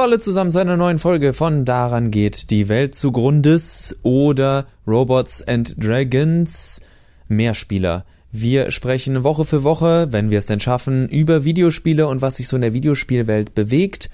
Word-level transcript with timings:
Hallo 0.00 0.12
alle 0.12 0.18
zusammen 0.18 0.50
zu 0.50 0.58
einer 0.58 0.78
neuen 0.78 0.98
Folge 0.98 1.34
von 1.34 1.66
Daran 1.66 2.10
geht 2.10 2.50
die 2.50 2.70
Welt 2.70 2.94
zugrundes 2.94 3.98
oder 4.02 4.64
Robots 4.86 5.46
and 5.46 5.74
Dragons 5.76 6.80
Mehrspieler. 7.28 8.06
Wir 8.32 8.70
sprechen 8.70 9.24
Woche 9.24 9.44
für 9.44 9.62
Woche, 9.62 10.08
wenn 10.10 10.30
wir 10.30 10.38
es 10.38 10.46
denn 10.46 10.58
schaffen, 10.58 11.06
über 11.10 11.44
Videospiele 11.44 12.06
und 12.06 12.22
was 12.22 12.36
sich 12.36 12.48
so 12.48 12.56
in 12.56 12.62
der 12.62 12.72
Videospielwelt 12.72 13.54
bewegt. 13.54 14.08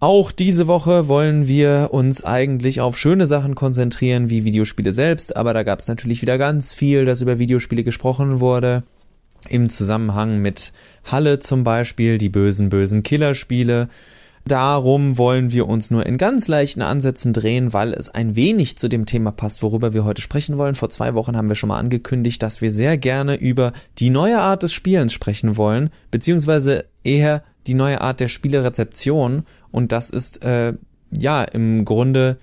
Auch 0.00 0.32
diese 0.32 0.68
Woche 0.68 1.06
wollen 1.06 1.46
wir 1.46 1.88
uns 1.92 2.24
eigentlich 2.24 2.80
auf 2.80 2.96
schöne 2.96 3.26
Sachen 3.26 3.54
konzentrieren, 3.54 4.30
wie 4.30 4.46
Videospiele 4.46 4.94
selbst, 4.94 5.36
aber 5.36 5.52
da 5.52 5.64
gab 5.64 5.80
es 5.80 5.88
natürlich 5.88 6.22
wieder 6.22 6.38
ganz 6.38 6.72
viel, 6.72 7.04
das 7.04 7.20
über 7.20 7.38
Videospiele 7.38 7.84
gesprochen 7.84 8.40
wurde. 8.40 8.84
Im 9.50 9.68
Zusammenhang 9.68 10.40
mit 10.40 10.72
Halle 11.04 11.40
zum 11.40 11.62
Beispiel, 11.62 12.16
die 12.16 12.30
bösen, 12.30 12.70
bösen 12.70 13.02
Killerspiele. 13.02 13.88
Darum 14.46 15.18
wollen 15.18 15.50
wir 15.50 15.66
uns 15.66 15.90
nur 15.90 16.06
in 16.06 16.18
ganz 16.18 16.46
leichten 16.46 16.80
Ansätzen 16.80 17.32
drehen, 17.32 17.72
weil 17.72 17.92
es 17.92 18.08
ein 18.08 18.36
wenig 18.36 18.78
zu 18.78 18.88
dem 18.88 19.04
Thema 19.04 19.32
passt, 19.32 19.60
worüber 19.60 19.92
wir 19.92 20.04
heute 20.04 20.22
sprechen 20.22 20.56
wollen. 20.56 20.76
Vor 20.76 20.88
zwei 20.88 21.14
Wochen 21.14 21.36
haben 21.36 21.48
wir 21.48 21.56
schon 21.56 21.68
mal 21.68 21.80
angekündigt, 21.80 22.40
dass 22.44 22.60
wir 22.60 22.70
sehr 22.70 22.96
gerne 22.96 23.34
über 23.34 23.72
die 23.98 24.08
neue 24.08 24.38
Art 24.38 24.62
des 24.62 24.72
Spielens 24.72 25.12
sprechen 25.12 25.56
wollen, 25.56 25.90
beziehungsweise 26.12 26.84
eher 27.02 27.42
die 27.66 27.74
neue 27.74 28.00
Art 28.00 28.20
der 28.20 28.28
Spielerezeption. 28.28 29.44
Und 29.72 29.90
das 29.90 30.10
ist 30.10 30.44
äh, 30.44 30.74
ja 31.10 31.42
im 31.42 31.84
Grunde 31.84 32.38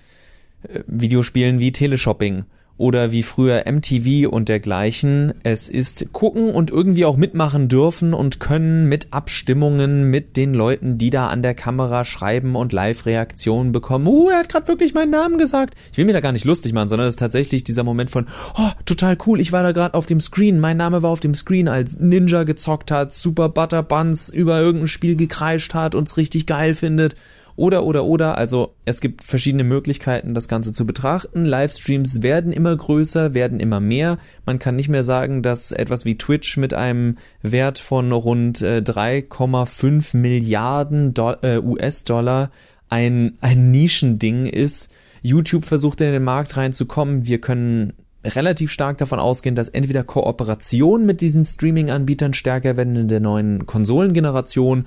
äh, 0.68 0.80
Videospielen 0.86 1.58
wie 1.58 1.72
Teleshopping 1.72 2.44
oder 2.76 3.12
wie 3.12 3.22
früher 3.22 3.64
MTV 3.70 4.28
und 4.28 4.48
dergleichen. 4.48 5.32
Es 5.44 5.68
ist 5.68 6.12
gucken 6.12 6.50
und 6.50 6.70
irgendwie 6.70 7.04
auch 7.04 7.16
mitmachen 7.16 7.68
dürfen 7.68 8.14
und 8.14 8.40
können 8.40 8.88
mit 8.88 9.08
Abstimmungen 9.12 10.10
mit 10.10 10.36
den 10.36 10.54
Leuten, 10.54 10.98
die 10.98 11.10
da 11.10 11.28
an 11.28 11.42
der 11.42 11.54
Kamera 11.54 12.04
schreiben 12.04 12.56
und 12.56 12.72
Live-Reaktionen 12.72 13.70
bekommen. 13.70 14.06
Uh, 14.06 14.30
er 14.30 14.38
hat 14.38 14.48
gerade 14.48 14.66
wirklich 14.66 14.92
meinen 14.92 15.10
Namen 15.10 15.38
gesagt. 15.38 15.74
Ich 15.92 15.98
will 15.98 16.04
mir 16.04 16.12
da 16.12 16.20
gar 16.20 16.32
nicht 16.32 16.44
lustig 16.44 16.72
machen, 16.72 16.88
sondern 16.88 17.06
es 17.06 17.14
ist 17.14 17.20
tatsächlich 17.20 17.62
dieser 17.62 17.84
Moment 17.84 18.10
von, 18.10 18.26
oh, 18.58 18.70
total 18.84 19.16
cool, 19.26 19.40
ich 19.40 19.52
war 19.52 19.62
da 19.62 19.72
gerade 19.72 19.94
auf 19.94 20.06
dem 20.06 20.20
Screen, 20.20 20.58
mein 20.58 20.76
Name 20.76 21.02
war 21.02 21.10
auf 21.10 21.20
dem 21.20 21.34
Screen, 21.34 21.68
als 21.68 21.98
Ninja 22.00 22.42
gezockt 22.42 22.90
hat, 22.90 23.14
Super 23.14 23.48
Butter 23.48 23.82
Buns 23.82 24.30
über 24.30 24.60
irgendein 24.60 24.88
Spiel 24.88 25.14
gekreischt 25.14 25.74
hat, 25.74 25.94
uns 25.94 26.16
richtig 26.16 26.46
geil 26.46 26.74
findet. 26.74 27.14
Oder, 27.56 27.84
oder, 27.84 28.04
oder. 28.04 28.36
Also 28.36 28.74
es 28.84 29.00
gibt 29.00 29.22
verschiedene 29.22 29.64
Möglichkeiten, 29.64 30.34
das 30.34 30.48
Ganze 30.48 30.72
zu 30.72 30.86
betrachten. 30.86 31.44
Livestreams 31.44 32.22
werden 32.22 32.52
immer 32.52 32.76
größer, 32.76 33.32
werden 33.32 33.60
immer 33.60 33.78
mehr. 33.80 34.18
Man 34.44 34.58
kann 34.58 34.74
nicht 34.76 34.88
mehr 34.88 35.04
sagen, 35.04 35.42
dass 35.42 35.70
etwas 35.70 36.04
wie 36.04 36.18
Twitch 36.18 36.56
mit 36.56 36.74
einem 36.74 37.16
Wert 37.42 37.78
von 37.78 38.10
rund 38.10 38.58
3,5 38.58 40.14
äh, 40.14 40.16
Milliarden 40.16 41.14
äh, 41.42 41.58
US-Dollar 41.58 42.50
ein, 42.88 43.36
ein 43.40 43.70
Nischending 43.70 44.46
ist. 44.46 44.90
YouTube 45.22 45.64
versucht 45.64 46.00
in 46.00 46.12
den 46.12 46.24
Markt 46.24 46.56
reinzukommen. 46.56 47.26
Wir 47.26 47.40
können 47.40 47.92
relativ 48.24 48.70
stark 48.72 48.98
davon 48.98 49.20
ausgehen, 49.20 49.54
dass 49.54 49.68
entweder 49.68 50.02
Kooperation 50.02 51.06
mit 51.06 51.20
diesen 51.20 51.44
Streaming-Anbietern 51.44 52.34
stärker 52.34 52.76
werden 52.76 52.96
in 52.96 53.08
der 53.08 53.20
neuen 53.20 53.66
Konsolengeneration 53.66 54.86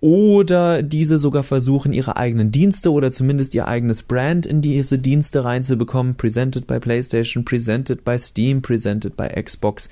oder 0.00 0.82
diese 0.82 1.18
sogar 1.18 1.42
versuchen, 1.42 1.92
ihre 1.92 2.16
eigenen 2.16 2.50
Dienste 2.52 2.92
oder 2.92 3.10
zumindest 3.10 3.54
ihr 3.54 3.66
eigenes 3.66 4.02
Brand 4.02 4.46
in 4.46 4.60
diese 4.60 4.98
Dienste 4.98 5.44
reinzubekommen. 5.44 6.16
Presented 6.16 6.66
by 6.66 6.78
PlayStation, 6.78 7.44
presented 7.44 8.04
by 8.04 8.18
Steam, 8.18 8.62
presented 8.62 9.16
by 9.16 9.28
Xbox. 9.28 9.88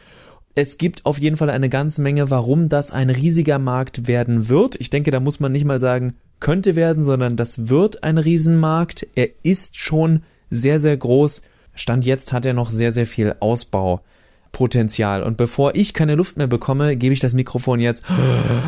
Es 0.54 0.78
gibt 0.78 1.04
auf 1.04 1.18
jeden 1.18 1.36
Fall 1.36 1.50
eine 1.50 1.68
ganze 1.68 2.00
Menge, 2.00 2.30
warum 2.30 2.68
das 2.68 2.92
ein 2.92 3.10
riesiger 3.10 3.58
Markt 3.58 4.06
werden 4.06 4.48
wird. 4.48 4.76
Ich 4.80 4.90
denke, 4.90 5.10
da 5.10 5.18
muss 5.18 5.40
man 5.40 5.50
nicht 5.50 5.64
mal 5.64 5.80
sagen, 5.80 6.14
könnte 6.38 6.76
werden, 6.76 7.02
sondern 7.02 7.36
das 7.36 7.68
wird 7.68 8.04
ein 8.04 8.18
Riesenmarkt. 8.18 9.06
Er 9.16 9.30
ist 9.42 9.76
schon 9.76 10.22
sehr, 10.50 10.78
sehr 10.78 10.96
groß. 10.96 11.42
Stand 11.74 12.04
jetzt 12.04 12.32
hat 12.32 12.46
er 12.46 12.52
noch 12.52 12.70
sehr, 12.70 12.92
sehr 12.92 13.06
viel 13.06 13.34
Ausbau. 13.40 14.02
Potenzial. 14.54 15.22
Und 15.22 15.36
bevor 15.36 15.74
ich 15.74 15.92
keine 15.92 16.14
Luft 16.14 16.38
mehr 16.38 16.46
bekomme, 16.46 16.96
gebe 16.96 17.12
ich 17.12 17.20
das 17.20 17.34
Mikrofon 17.34 17.80
jetzt 17.80 18.02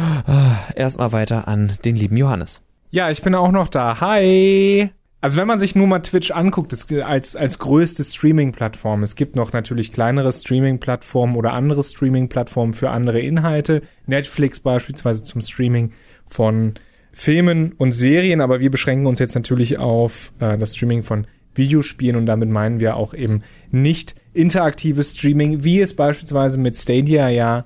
erstmal 0.76 1.12
weiter 1.12 1.48
an 1.48 1.72
den 1.86 1.96
lieben 1.96 2.18
Johannes. 2.18 2.60
Ja, 2.90 3.10
ich 3.10 3.22
bin 3.22 3.34
auch 3.34 3.52
noch 3.52 3.68
da. 3.68 4.00
Hi! 4.00 4.90
Also 5.22 5.38
wenn 5.38 5.46
man 5.46 5.58
sich 5.58 5.74
nur 5.74 5.86
mal 5.86 6.00
Twitch 6.00 6.30
anguckt, 6.30 6.74
als, 7.02 7.36
als 7.36 7.58
größte 7.58 8.04
Streaming-Plattform, 8.04 9.02
es 9.02 9.16
gibt 9.16 9.34
noch 9.34 9.52
natürlich 9.52 9.92
kleinere 9.92 10.32
Streaming-Plattformen 10.32 11.36
oder 11.36 11.52
andere 11.52 11.82
Streaming-Plattformen 11.82 12.74
für 12.74 12.90
andere 12.90 13.20
Inhalte. 13.20 13.82
Netflix 14.06 14.60
beispielsweise 14.60 15.22
zum 15.22 15.40
Streaming 15.40 15.92
von 16.26 16.74
Filmen 17.12 17.72
und 17.78 17.92
Serien, 17.92 18.40
aber 18.40 18.60
wir 18.60 18.70
beschränken 18.70 19.06
uns 19.06 19.18
jetzt 19.18 19.34
natürlich 19.34 19.78
auf 19.78 20.32
äh, 20.38 20.58
das 20.58 20.76
Streaming 20.76 21.02
von 21.02 21.26
Videospielen 21.56 22.16
und 22.16 22.26
damit 22.26 22.50
meinen 22.50 22.80
wir 22.80 22.96
auch 22.96 23.14
eben 23.14 23.42
nicht 23.70 24.14
interaktives 24.32 25.16
Streaming, 25.16 25.64
wie 25.64 25.80
es 25.80 25.94
beispielsweise 25.94 26.58
mit 26.58 26.76
Stadia 26.76 27.28
ja 27.28 27.64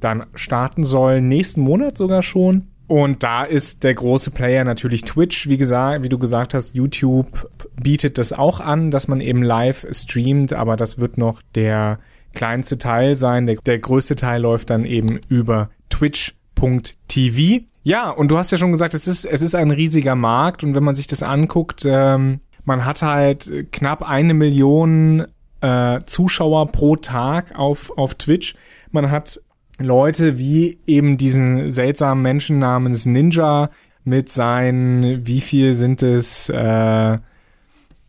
dann 0.00 0.26
starten 0.34 0.82
soll, 0.82 1.20
nächsten 1.20 1.60
Monat 1.60 1.96
sogar 1.96 2.22
schon. 2.22 2.68
Und 2.86 3.22
da 3.22 3.44
ist 3.44 3.84
der 3.84 3.94
große 3.94 4.32
Player 4.32 4.64
natürlich 4.64 5.02
Twitch, 5.02 5.48
wie 5.48 5.56
gesagt, 5.56 6.02
wie 6.02 6.08
du 6.08 6.18
gesagt 6.18 6.54
hast, 6.54 6.74
YouTube 6.74 7.48
bietet 7.80 8.18
das 8.18 8.32
auch 8.32 8.58
an, 8.58 8.90
dass 8.90 9.06
man 9.06 9.20
eben 9.20 9.44
live 9.44 9.86
streamt, 9.92 10.52
aber 10.52 10.76
das 10.76 10.98
wird 10.98 11.16
noch 11.16 11.40
der 11.54 12.00
kleinste 12.34 12.78
Teil 12.78 13.14
sein. 13.14 13.46
Der, 13.46 13.56
der 13.64 13.78
größte 13.78 14.16
Teil 14.16 14.42
läuft 14.42 14.70
dann 14.70 14.84
eben 14.84 15.20
über 15.28 15.70
twitch.tv. 15.88 17.64
Ja, 17.84 18.10
und 18.10 18.28
du 18.28 18.38
hast 18.38 18.50
ja 18.50 18.58
schon 18.58 18.72
gesagt, 18.72 18.94
es 18.94 19.06
ist, 19.06 19.24
es 19.24 19.40
ist 19.40 19.54
ein 19.54 19.70
riesiger 19.70 20.16
Markt 20.16 20.64
und 20.64 20.74
wenn 20.74 20.82
man 20.82 20.96
sich 20.96 21.06
das 21.06 21.22
anguckt, 21.22 21.84
ähm, 21.86 22.40
man 22.64 22.84
hat 22.84 23.02
halt 23.02 23.72
knapp 23.72 24.02
eine 24.08 24.34
Million 24.34 25.26
äh, 25.60 26.00
Zuschauer 26.04 26.72
pro 26.72 26.96
Tag 26.96 27.58
auf, 27.58 27.96
auf 27.96 28.14
Twitch. 28.14 28.54
Man 28.90 29.10
hat 29.10 29.40
Leute 29.78 30.38
wie 30.38 30.78
eben 30.86 31.16
diesen 31.16 31.70
seltsamen 31.70 32.22
Menschen 32.22 32.58
namens 32.58 33.06
Ninja 33.06 33.68
mit 34.04 34.28
seinen, 34.28 35.26
wie 35.26 35.40
viel 35.40 35.74
sind 35.74 36.02
es, 36.02 36.48
äh, 36.48 37.18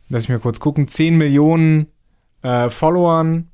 lass 0.10 0.24
ich 0.24 0.30
mir 0.30 0.40
kurz 0.40 0.60
gucken, 0.60 0.88
10 0.88 1.18
Millionen 1.18 1.88
äh, 2.42 2.70
Followern. 2.70 3.50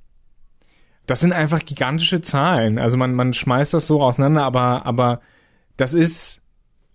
Das 1.06 1.22
sind 1.22 1.32
einfach 1.32 1.64
gigantische 1.64 2.22
Zahlen. 2.22 2.80
Also 2.80 2.98
man, 2.98 3.14
man 3.14 3.34
schmeißt 3.34 3.74
das 3.74 3.88
so 3.88 4.02
auseinander, 4.02 4.44
aber, 4.44 4.86
aber 4.86 5.22
das 5.78 5.94
ist 5.94 6.42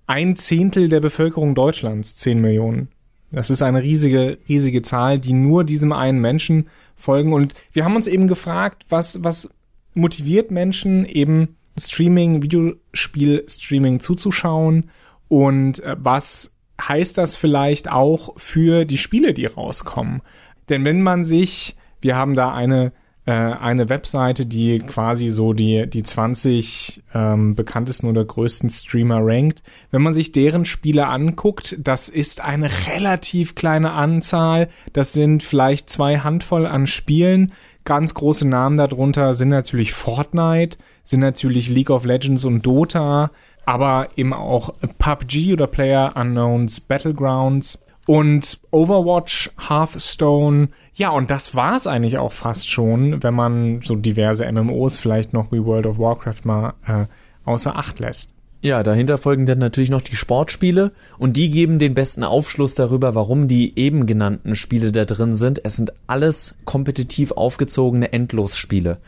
ein 0.06 0.36
Zehntel 0.36 0.88
der 0.88 1.00
Bevölkerung 1.00 1.54
Deutschlands, 1.54 2.16
10 2.16 2.40
Millionen. 2.40 2.88
Das 3.32 3.50
ist 3.50 3.62
eine 3.62 3.82
riesige, 3.82 4.38
riesige 4.48 4.82
Zahl, 4.82 5.19
die 5.19 5.32
nur 5.32 5.65
diesem 5.65 5.93
einen 5.93 6.20
Menschen 6.20 6.69
folgen. 6.97 7.32
Und 7.32 7.54
wir 7.72 7.84
haben 7.84 7.97
uns 7.97 8.06
eben 8.06 8.28
gefragt, 8.28 8.84
was, 8.91 9.25
was 9.25 9.48
motiviert 9.94 10.50
Menschen 10.50 11.06
eben 11.06 11.56
Streaming, 11.78 12.43
Videospiel-Streaming 12.43 14.00
zuzuschauen 14.00 14.91
und 15.28 15.82
äh, 15.82 15.97
was 15.98 16.50
heißt 16.81 17.16
das 17.16 17.37
vielleicht 17.37 17.91
auch 17.91 18.34
für 18.37 18.84
die 18.84 18.98
Spiele, 18.98 19.32
die 19.32 19.47
rauskommen? 19.47 20.20
Denn 20.69 20.84
wenn 20.84 21.03
man 21.03 21.25
sich, 21.25 21.76
wir 22.03 22.16
haben 22.16 22.34
da 22.34 22.53
eine 22.53 22.93
äh, 23.25 23.33
eine 23.33 23.88
Webseite, 23.88 24.47
die 24.47 24.81
quasi 24.81 25.31
so 25.31 25.53
die, 25.53 25.88
die 25.88 26.03
20 26.03 27.03
ähm, 27.15 27.55
bekanntesten 27.55 28.09
oder 28.09 28.25
größten 28.25 28.69
Streamer 28.69 29.21
rankt. 29.22 29.62
Wenn 29.91 30.02
man 30.02 30.14
sich 30.14 30.32
deren 30.32 30.64
Spiele 30.64 31.06
anguckt, 31.06 31.76
das 31.79 32.08
ist 32.08 32.41
eine 32.41 32.69
relativ 32.88 33.55
kleine 33.55 33.93
Anzahl. 33.93 34.69
Das 34.93 35.12
sind 35.12 35.43
vielleicht 35.44 35.88
zwei 35.88 36.19
Handvoll 36.19 36.67
an 36.67 36.87
Spielen. 36.88 37.52
Ganz 37.85 38.14
große 38.14 38.46
Namen 38.46 38.76
darunter 38.76 39.35
sind 39.35 39.50
natürlich 39.50 39.93
Fortnite, 39.93 40.79
sind 41.05 41.20
natürlich 41.20 41.69
League 41.69 41.91
of 41.91 42.05
Legends 42.05 42.44
und 42.44 42.62
Dota, 42.67 43.31
aber 43.64 44.08
eben 44.17 44.32
auch 44.32 44.75
PUBG 44.99 45.52
oder 45.52 45.67
Player 45.69 46.17
Unknowns 46.17 46.81
Battlegrounds 46.81 47.79
und 48.06 48.58
Overwatch, 48.70 49.50
Hearthstone, 49.69 50.69
ja, 50.94 51.10
und 51.10 51.31
das 51.31 51.54
war's 51.54 51.87
eigentlich 51.87 52.19
auch 52.19 52.32
fast 52.32 52.70
schon, 52.70 53.22
wenn 53.22 53.34
man 53.34 53.81
so 53.82 53.94
diverse 53.94 54.50
MMOs 54.50 54.99
vielleicht 54.99 55.32
noch 55.32 55.52
wie 55.52 55.64
World 55.64 55.87
of 55.87 55.99
Warcraft 55.99 56.44
mal 56.44 56.75
äh, 56.87 57.06
außer 57.44 57.76
Acht 57.76 57.99
lässt. 57.99 58.31
Ja, 58.64 58.84
dahinter 58.84 59.19
folgen 59.19 59.44
dann 59.44 59.58
natürlich 59.58 59.90
noch 59.90 60.02
die 60.02 60.14
Sportspiele 60.14 60.93
und 61.19 61.37
die 61.37 61.50
geben 61.50 61.81
den 61.81 61.94
besten 61.94 62.22
Aufschluss 62.22 62.76
darüber, 62.76 63.16
warum 63.16 63.49
die 63.49 63.76
eben 63.76 64.06
genannten 64.06 64.55
Spiele 64.55 64.93
da 64.93 65.05
drin 65.05 65.34
sind. 65.34 65.64
Es 65.64 65.75
sind 65.75 65.93
alles 66.06 66.55
kompetitiv 66.64 67.32
aufgezogene 67.32 68.12
Endlosspiele. 68.12 68.98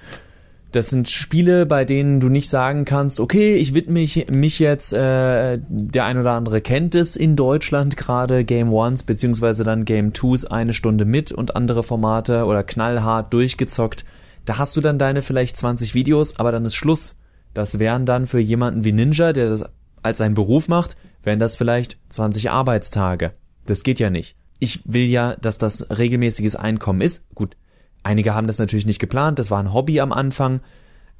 Das 0.74 0.88
sind 0.88 1.08
Spiele, 1.08 1.66
bei 1.66 1.84
denen 1.84 2.18
du 2.18 2.28
nicht 2.28 2.50
sagen 2.50 2.84
kannst, 2.84 3.20
okay, 3.20 3.54
ich 3.54 3.74
widme 3.74 3.92
mich, 3.92 4.26
mich 4.28 4.58
jetzt, 4.58 4.92
äh, 4.92 5.60
der 5.68 6.04
ein 6.04 6.18
oder 6.18 6.32
andere 6.32 6.60
kennt 6.60 6.96
es 6.96 7.14
in 7.14 7.36
Deutschland 7.36 7.96
gerade, 7.96 8.44
Game 8.44 8.72
Ones 8.72 9.04
beziehungsweise 9.04 9.62
dann 9.62 9.84
Game 9.84 10.12
Twos 10.14 10.44
eine 10.44 10.74
Stunde 10.74 11.04
mit 11.04 11.30
und 11.30 11.54
andere 11.54 11.84
Formate 11.84 12.44
oder 12.46 12.64
knallhart 12.64 13.32
durchgezockt. 13.32 14.04
Da 14.46 14.58
hast 14.58 14.76
du 14.76 14.80
dann 14.80 14.98
deine 14.98 15.22
vielleicht 15.22 15.56
20 15.56 15.94
Videos, 15.94 16.40
aber 16.40 16.50
dann 16.50 16.64
ist 16.64 16.74
Schluss. 16.74 17.14
Das 17.54 17.78
wären 17.78 18.04
dann 18.04 18.26
für 18.26 18.40
jemanden 18.40 18.82
wie 18.82 18.90
Ninja, 18.90 19.32
der 19.32 19.50
das 19.50 19.66
als 20.02 20.18
seinen 20.18 20.34
Beruf 20.34 20.66
macht, 20.66 20.96
wären 21.22 21.38
das 21.38 21.54
vielleicht 21.54 21.98
20 22.08 22.50
Arbeitstage. 22.50 23.34
Das 23.64 23.84
geht 23.84 24.00
ja 24.00 24.10
nicht. 24.10 24.34
Ich 24.58 24.80
will 24.86 25.06
ja, 25.06 25.36
dass 25.36 25.56
das 25.56 25.86
regelmäßiges 25.96 26.56
Einkommen 26.56 27.00
ist. 27.00 27.32
Gut, 27.36 27.56
einige 28.04 28.34
haben 28.34 28.46
das 28.46 28.58
natürlich 28.58 28.86
nicht 28.86 29.00
geplant, 29.00 29.38
das 29.38 29.50
war 29.50 29.58
ein 29.58 29.72
Hobby 29.72 30.00
am 30.00 30.12
Anfang. 30.12 30.60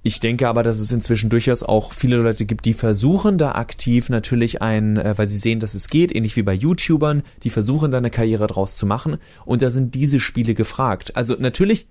Ich 0.07 0.21
denke 0.21 0.49
aber, 0.49 0.63
dass 0.63 0.81
es 0.81 0.93
inzwischen 0.93 1.31
durchaus 1.31 1.63
auch 1.63 1.95
viele 1.95 2.19
Leute 2.19 2.45
gibt, 2.45 2.67
die 2.67 2.75
versuchen 2.75 3.39
da 3.39 3.53
aktiv 3.53 4.11
natürlich 4.11 4.61
ein, 4.61 4.99
äh, 4.99 5.15
weil 5.17 5.27
sie 5.27 5.39
sehen, 5.39 5.61
dass 5.61 5.73
es 5.73 5.89
geht, 5.89 6.15
ähnlich 6.15 6.37
wie 6.37 6.43
bei 6.43 6.53
YouTubern, 6.53 7.23
die 7.43 7.49
versuchen 7.49 7.91
da 7.91 7.97
eine 7.97 8.11
Karriere 8.11 8.47
draus 8.47 8.77
zu 8.77 8.85
machen. 8.85 9.17
Und 9.47 9.63
da 9.63 9.71
sind 9.71 9.95
diese 9.95 10.21
Spiele 10.21 10.53
gefragt. 10.53 11.17
Also 11.17 11.37
natürlich, 11.39 11.89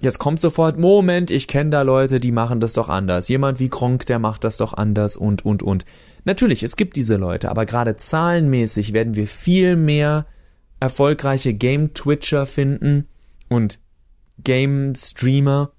jetzt 0.00 0.18
kommt 0.18 0.40
sofort, 0.40 0.78
Moment, 0.78 1.30
ich 1.30 1.46
kenne 1.46 1.68
da 1.68 1.82
Leute, 1.82 2.20
die 2.20 2.32
machen 2.32 2.58
das 2.58 2.72
doch 2.72 2.88
anders. 2.88 3.28
Jemand 3.28 3.60
wie 3.60 3.68
Kronk, 3.68 4.06
der 4.06 4.18
macht 4.18 4.44
das 4.44 4.56
doch 4.56 4.72
anders 4.72 5.18
und, 5.18 5.44
und, 5.44 5.62
und. 5.62 5.84
Natürlich, 6.24 6.62
es 6.62 6.76
gibt 6.76 6.96
diese 6.96 7.16
Leute, 7.16 7.50
aber 7.50 7.66
gerade 7.66 7.98
zahlenmäßig 7.98 8.94
werden 8.94 9.14
wir 9.14 9.26
viel 9.26 9.76
mehr 9.76 10.24
erfolgreiche 10.80 11.52
Game-Twitcher 11.52 12.46
finden 12.46 13.08
und 13.50 13.78
Game-Streamer, 14.44 15.70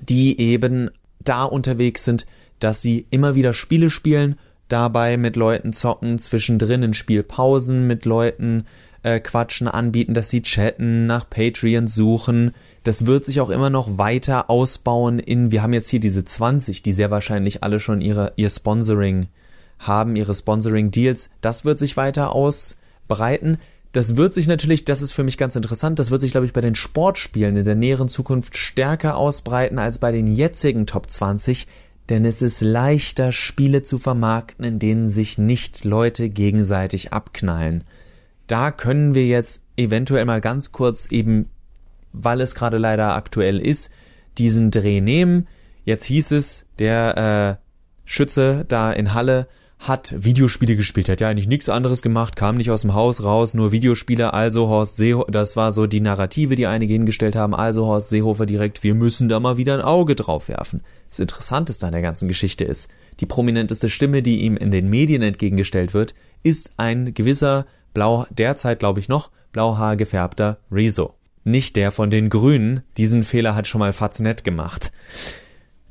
die 0.00 0.40
eben 0.40 0.90
da 1.22 1.44
unterwegs 1.44 2.04
sind, 2.04 2.26
dass 2.58 2.82
sie 2.82 3.06
immer 3.10 3.34
wieder 3.34 3.52
Spiele 3.52 3.90
spielen, 3.90 4.36
dabei 4.68 5.16
mit 5.16 5.36
Leuten 5.36 5.72
zocken, 5.72 6.18
zwischendrin 6.18 6.82
in 6.82 6.94
Spielpausen 6.94 7.86
mit 7.86 8.04
Leuten 8.04 8.64
äh, 9.02 9.20
quatschen, 9.20 9.68
anbieten, 9.68 10.14
dass 10.14 10.30
sie 10.30 10.42
chatten, 10.42 11.06
nach 11.06 11.28
Patreon 11.30 11.86
suchen. 11.86 12.52
Das 12.82 13.06
wird 13.06 13.24
sich 13.24 13.40
auch 13.40 13.50
immer 13.50 13.70
noch 13.70 13.98
weiter 13.98 14.50
ausbauen 14.50 15.18
in, 15.18 15.50
wir 15.50 15.62
haben 15.62 15.72
jetzt 15.72 15.88
hier 15.88 16.00
diese 16.00 16.24
20, 16.24 16.82
die 16.82 16.92
sehr 16.92 17.10
wahrscheinlich 17.10 17.62
alle 17.62 17.78
schon 17.78 18.00
ihre, 18.00 18.32
ihr 18.36 18.50
Sponsoring 18.50 19.28
haben, 19.78 20.16
ihre 20.16 20.34
Sponsoring-Deals. 20.34 21.30
Das 21.40 21.64
wird 21.64 21.78
sich 21.78 21.96
weiter 21.96 22.32
ausbreiten. 22.32 23.58
Das 23.96 24.14
wird 24.14 24.34
sich 24.34 24.46
natürlich, 24.46 24.84
das 24.84 25.00
ist 25.00 25.14
für 25.14 25.24
mich 25.24 25.38
ganz 25.38 25.56
interessant, 25.56 25.98
das 25.98 26.10
wird 26.10 26.20
sich, 26.20 26.32
glaube 26.32 26.44
ich, 26.44 26.52
bei 26.52 26.60
den 26.60 26.74
Sportspielen 26.74 27.56
in 27.56 27.64
der 27.64 27.76
näheren 27.76 28.08
Zukunft 28.08 28.58
stärker 28.58 29.16
ausbreiten 29.16 29.78
als 29.78 29.98
bei 29.98 30.12
den 30.12 30.26
jetzigen 30.26 30.84
Top 30.84 31.08
20, 31.08 31.66
denn 32.10 32.26
es 32.26 32.42
ist 32.42 32.60
leichter, 32.60 33.32
Spiele 33.32 33.80
zu 33.82 33.96
vermarkten, 33.96 34.66
in 34.66 34.78
denen 34.78 35.08
sich 35.08 35.38
nicht 35.38 35.86
Leute 35.86 36.28
gegenseitig 36.28 37.14
abknallen. 37.14 37.84
Da 38.48 38.70
können 38.70 39.14
wir 39.14 39.26
jetzt 39.26 39.62
eventuell 39.78 40.26
mal 40.26 40.42
ganz 40.42 40.72
kurz 40.72 41.06
eben, 41.06 41.48
weil 42.12 42.42
es 42.42 42.54
gerade 42.54 42.76
leider 42.76 43.14
aktuell 43.14 43.58
ist, 43.58 43.88
diesen 44.36 44.70
Dreh 44.70 45.00
nehmen. 45.00 45.48
Jetzt 45.86 46.04
hieß 46.04 46.32
es, 46.32 46.66
der 46.78 47.58
äh, 47.64 47.64
Schütze 48.04 48.66
da 48.68 48.92
in 48.92 49.14
Halle 49.14 49.48
hat 49.78 50.14
Videospiele 50.16 50.74
gespielt, 50.74 51.08
hat 51.08 51.20
ja 51.20 51.28
eigentlich 51.28 51.48
nichts 51.48 51.68
anderes 51.68 52.02
gemacht, 52.02 52.34
kam 52.34 52.56
nicht 52.56 52.70
aus 52.70 52.82
dem 52.82 52.94
Haus 52.94 53.22
raus, 53.22 53.54
nur 53.54 53.72
Videospiele, 53.72 54.32
also 54.32 54.68
Horst 54.68 54.96
Seehofer, 54.96 55.30
das 55.30 55.56
war 55.56 55.70
so 55.72 55.86
die 55.86 56.00
Narrative, 56.00 56.54
die 56.54 56.66
einige 56.66 56.94
hingestellt 56.94 57.36
haben, 57.36 57.54
also 57.54 57.86
Horst 57.86 58.08
Seehofer 58.08 58.46
direkt, 58.46 58.82
wir 58.82 58.94
müssen 58.94 59.28
da 59.28 59.38
mal 59.38 59.58
wieder 59.58 59.74
ein 59.74 59.82
Auge 59.82 60.16
drauf 60.16 60.48
werfen. 60.48 60.82
Das 61.10 61.18
Interessanteste 61.18 61.86
an 61.86 61.92
der 61.92 62.02
ganzen 62.02 62.26
Geschichte 62.26 62.64
ist, 62.64 62.88
die 63.20 63.26
prominenteste 63.26 63.90
Stimme, 63.90 64.22
die 64.22 64.40
ihm 64.40 64.56
in 64.56 64.70
den 64.70 64.88
Medien 64.88 65.22
entgegengestellt 65.22 65.94
wird, 65.94 66.14
ist 66.42 66.70
ein 66.78 67.14
gewisser 67.14 67.66
blau, 67.94 68.26
derzeit 68.30 68.78
glaube 68.78 69.00
ich 69.00 69.08
noch, 69.08 69.30
blauhaar 69.52 69.96
gefärbter 69.96 70.58
Rezo. 70.70 71.14
Nicht 71.44 71.76
der 71.76 71.92
von 71.92 72.10
den 72.10 72.28
Grünen, 72.28 72.82
diesen 72.96 73.22
Fehler 73.22 73.54
hat 73.54 73.68
schon 73.68 73.78
mal 73.78 73.92
Faznet 73.92 74.42
gemacht 74.42 74.90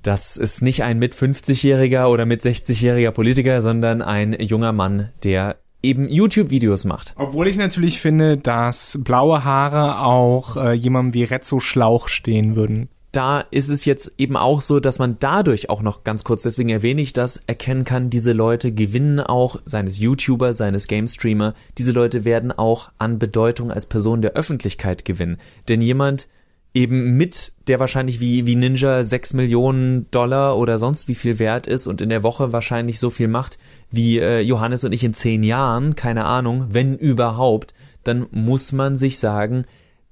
das 0.05 0.37
ist 0.37 0.61
nicht 0.61 0.83
ein 0.83 0.99
mit 0.99 1.15
50-jähriger 1.15 2.07
oder 2.07 2.25
mit 2.25 2.41
60-jähriger 2.41 3.11
Politiker, 3.11 3.61
sondern 3.61 4.01
ein 4.01 4.33
junger 4.39 4.71
Mann, 4.71 5.09
der 5.23 5.57
eben 5.81 6.07
YouTube-Videos 6.07 6.85
macht. 6.85 7.13
Obwohl 7.15 7.47
ich 7.47 7.57
natürlich 7.57 7.99
finde, 7.99 8.37
dass 8.37 8.99
blaue 9.01 9.43
Haare 9.43 9.99
auch 9.99 10.57
äh, 10.57 10.73
jemandem 10.73 11.13
wie 11.13 11.23
Rezzo 11.23 11.59
Schlauch 11.59 12.07
stehen 12.07 12.55
würden. 12.55 12.89
Da 13.11 13.39
ist 13.39 13.69
es 13.69 13.85
jetzt 13.85 14.11
eben 14.17 14.35
auch 14.35 14.61
so, 14.61 14.79
dass 14.81 14.99
man 14.99 15.17
dadurch 15.19 15.69
auch 15.69 15.81
noch 15.81 16.03
ganz 16.03 16.23
kurz, 16.25 16.43
deswegen 16.43 16.69
erwähne 16.69 17.01
ich 17.01 17.13
das, 17.13 17.39
erkennen 17.47 17.85
kann, 17.85 18.09
diese 18.09 18.33
Leute 18.33 18.73
gewinnen 18.73 19.21
auch, 19.21 19.61
seines 19.65 19.99
YouTuber, 19.99 20.53
seines 20.53 20.87
Game-Streamer, 20.87 21.53
diese 21.77 21.93
Leute 21.93 22.25
werden 22.25 22.51
auch 22.51 22.91
an 22.97 23.17
Bedeutung 23.17 23.71
als 23.71 23.85
Person 23.85 24.21
der 24.21 24.33
Öffentlichkeit 24.33 25.05
gewinnen. 25.05 25.37
Denn 25.69 25.79
jemand, 25.79 26.27
eben 26.75 27.15
mit 27.15 27.53
der 27.67 27.79
wahrscheinlich 27.79 28.19
wie, 28.19 28.45
wie 28.45 28.57
Ninja 28.57 29.05
sechs 29.05 29.33
Millionen 29.33 30.11
Dollar 30.11 30.57
oder 30.57 30.77
sonst 30.77 31.07
wie 31.07 31.15
viel 31.15 31.39
wert 31.39 31.67
ist 31.67 31.87
und 31.87 32.01
in 32.01 32.09
der 32.09 32.21
Woche 32.21 32.51
wahrscheinlich 32.51 32.99
so 32.99 33.09
viel 33.09 33.29
macht 33.29 33.57
wie 33.89 34.19
äh, 34.19 34.41
Johannes 34.41 34.83
und 34.83 34.91
ich 34.91 35.03
in 35.03 35.13
zehn 35.13 35.41
Jahren, 35.41 35.95
keine 35.95 36.25
Ahnung, 36.25 36.67
wenn 36.69 36.97
überhaupt, 36.97 37.73
dann 38.03 38.27
muss 38.31 38.73
man 38.73 38.97
sich 38.97 39.19
sagen, 39.19 39.63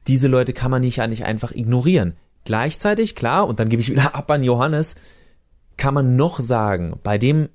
diese 0.07 0.30
Leute 0.30 0.54
kann 0.54 0.71
man 0.71 0.81
nicht 0.81 1.01
eigentlich 1.01 1.25
einfach 1.25 1.51
ignorieren. 1.51 2.15
Gleichzeitig, 2.45 3.16
klar, 3.16 3.48
und 3.48 3.59
dann 3.59 3.69
gebe 3.69 3.81
ich 3.81 3.92
wieder 3.92 4.16
ab 4.16 4.31
an 4.31 4.44
Johannes, 4.44 4.95
kann 5.75 5.94
man 5.94 6.16
noch 6.16 6.39
sagen, 6.39 6.94
bei 7.04 7.18
dem, 7.18 7.50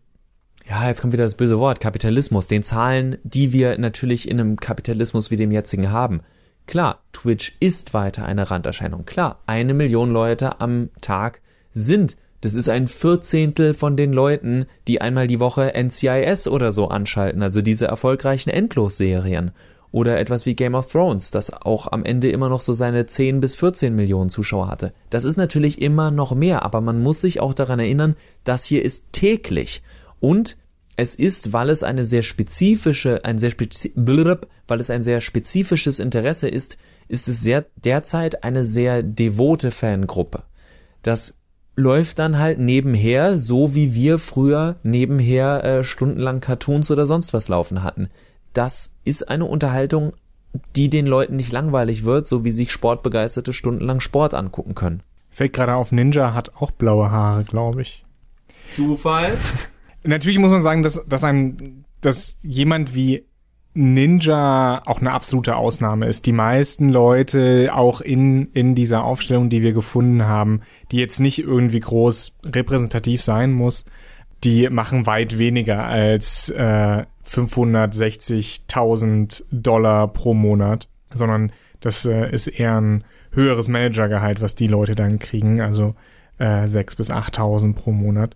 ja, 0.69 0.87
jetzt 0.87 1.01
kommt 1.01 1.15
wieder 1.15 1.25
das 1.25 1.37
böse 1.37 1.59
Wort, 1.59 1.81
Kapitalismus, 1.81 2.47
den 2.47 2.63
Zahlen, 2.63 3.17
die 3.23 3.55
wir 3.55 3.79
natürlich 3.79 4.29
in 4.29 4.39
einem 4.39 4.57
Kapitalismus 4.57 5.31
wie 5.31 5.37
dem 5.37 5.51
jetzigen 5.51 5.91
haben, 5.91 6.21
Klar, 6.69 7.01
Twitch 7.15 7.57
ist 7.61 7.95
weiter 7.95 8.27
eine 8.27 8.51
Randerscheinung. 8.51 9.07
Klar, 9.07 9.41
eine 9.47 9.73
Million 9.73 10.13
Leute 10.13 10.61
am 10.61 10.91
Tag 11.01 11.41
sind. 11.73 12.19
Das 12.43 12.53
ist 12.53 12.69
ein 12.69 12.89
Vierzehntel 12.89 13.73
von 13.73 13.97
den 13.97 14.13
Leuten, 14.13 14.67
die 14.87 15.01
einmal 15.01 15.29
die 15.29 15.41
Woche 15.41 15.73
NCIS 15.75 16.47
oder 16.47 16.73
so 16.73 16.89
anschalten, 16.89 17.43
also 17.43 17.63
diese 17.63 17.87
erfolgreichen 17.87 18.51
Endlosserien. 18.51 19.53
Oder 19.93 20.21
etwas 20.21 20.45
wie 20.45 20.55
Game 20.55 20.75
of 20.75 20.93
Thrones, 20.93 21.31
das 21.31 21.51
auch 21.51 21.91
am 21.91 22.05
Ende 22.05 22.31
immer 22.31 22.51
noch 22.51 22.61
so 22.61 22.75
seine 22.75 23.07
10 23.07 23.41
bis 23.41 23.55
14 23.55 23.95
Millionen 23.95 24.29
Zuschauer 24.29 24.69
hatte. 24.69 24.93
Das 25.09 25.25
ist 25.25 25.39
natürlich 25.39 25.81
immer 25.81 26.11
noch 26.11 26.35
mehr, 26.35 26.67
aber 26.67 26.83
man 26.83 27.03
muss 27.03 27.23
sich 27.23 27.41
auch 27.41 27.55
daran 27.55 27.79
erinnern, 27.79 28.15
das 28.45 28.65
hier 28.65 28.85
ist 28.85 29.05
täglich. 29.13 29.83
Und 30.21 30.59
es 30.99 31.15
ist, 31.15 31.53
weil 31.53 31.71
es 31.71 31.85
eine 31.85 32.05
sehr 32.05 32.23
spezifische, 32.23 33.25
ein 33.25 33.39
sehr 33.39 33.51
spezi 33.51 33.93
weil 33.95 34.81
es 34.81 34.91
ein 34.91 35.05
sehr 35.05 35.21
spezifisches 35.21 36.01
Interesse 36.01 36.49
ist, 36.49 36.77
ist 37.07 37.29
es 37.29 37.41
sehr 37.41 37.67
derzeit 37.77 38.43
eine 38.43 38.65
sehr 38.65 39.05
devote 39.05 39.71
Fangruppe. 39.71 40.43
Das 41.03 41.37
läuft 41.77 42.19
dann 42.19 42.39
halt 42.39 42.59
nebenher, 42.59 43.39
so 43.39 43.77
wie 43.77 43.95
wir 43.95 44.19
früher 44.19 44.75
nebenher 44.83 45.65
äh, 45.65 45.85
stundenlang 45.85 46.41
Cartoons 46.41 46.91
oder 46.91 47.07
sonst 47.07 47.33
was 47.33 47.47
laufen 47.47 47.85
hatten. 47.85 48.09
Das 48.53 48.91
ist 49.05 49.29
eine 49.29 49.45
Unterhaltung, 49.45 50.15
die 50.75 50.91
den 50.91 51.07
Leuten 51.07 51.37
nicht 51.37 51.53
langweilig 51.53 52.03
wird, 52.03 52.27
so 52.27 52.43
wie 52.43 52.51
sich 52.51 52.73
Sportbegeisterte 52.73 53.53
stundenlang 53.53 54.01
Sport 54.01 54.35
angucken 54.35 54.75
können. 54.75 55.05
Fällt 55.31 55.53
gerade 55.53 55.77
auf, 55.77 55.93
Ninja 55.93 56.35
hat 56.35 56.57
auch 56.57 56.73
blaue 56.73 57.13
Haare, 57.13 57.45
glaube 57.45 57.83
ich. 57.83 58.05
Zufall? 58.69 59.39
Natürlich 60.05 60.39
muss 60.39 60.51
man 60.51 60.63
sagen, 60.63 60.83
dass, 60.83 61.05
dass 61.07 61.25
ein, 61.25 61.85
dass 62.01 62.37
jemand 62.43 62.95
wie 62.95 63.25
Ninja 63.75 64.81
auch 64.87 65.01
eine 65.01 65.13
absolute 65.13 65.57
Ausnahme 65.57 66.07
ist. 66.07 66.25
Die 66.27 66.33
meisten 66.33 66.89
Leute 66.89 67.71
auch 67.73 68.01
in, 68.01 68.47
in 68.47 68.75
dieser 68.75 69.05
Aufstellung, 69.05 69.51
die 69.51 69.63
wir 69.63 69.73
gefunden 69.73 70.25
haben, 70.25 70.63
die 70.91 70.97
jetzt 70.97 71.21
nicht 71.21 71.39
irgendwie 71.39 71.79
groß 71.81 72.35
repräsentativ 72.45 73.23
sein 73.23 73.53
muss, 73.53 73.85
die 74.45 74.69
machen 74.69 75.07
weit 75.07 75.39
weniger 75.39 75.85
als 75.85 76.51
äh, 76.51 77.05
560.000 77.27 79.45
Dollar 79.53 80.09
pro 80.09 80.35
Monat, 80.35 80.89
sondern 81.13 81.53
das 81.81 82.05
äh, 82.05 82.29
ist 82.33 82.49
eher 82.49 82.81
ein 82.81 83.05
höheres 83.31 83.69
Managergehalt, 83.69 84.41
was 84.41 84.57
die 84.57 84.67
Leute 84.67 84.97
dann 84.97 85.21
kriegen, 85.21 85.61
also 85.61 85.95
äh, 86.39 86.65
6.000 86.65 86.97
bis 86.97 87.11
8.000 87.11 87.75
pro 87.75 87.93
Monat 87.93 88.35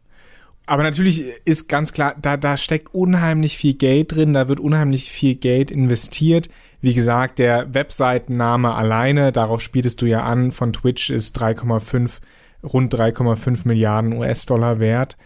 aber 0.66 0.82
natürlich 0.82 1.24
ist 1.44 1.68
ganz 1.68 1.92
klar, 1.92 2.14
da, 2.20 2.36
da 2.36 2.56
steckt 2.56 2.94
unheimlich 2.94 3.56
viel 3.56 3.74
Geld 3.74 4.14
drin, 4.14 4.32
da 4.32 4.48
wird 4.48 4.60
unheimlich 4.60 5.10
viel 5.10 5.34
Geld 5.34 5.70
investiert. 5.70 6.48
Wie 6.80 6.94
gesagt, 6.94 7.38
der 7.38 7.74
Webseitenname 7.74 8.74
alleine, 8.74 9.32
darauf 9.32 9.60
spieltest 9.60 10.00
du 10.02 10.06
ja 10.06 10.22
an, 10.22 10.52
von 10.52 10.72
Twitch 10.72 11.10
ist 11.10 11.40
3,5, 11.40 12.18
rund 12.64 12.94
3,5 12.94 13.66
Milliarden 13.66 14.12
US-Dollar 14.12 14.78
wert. 14.78 15.16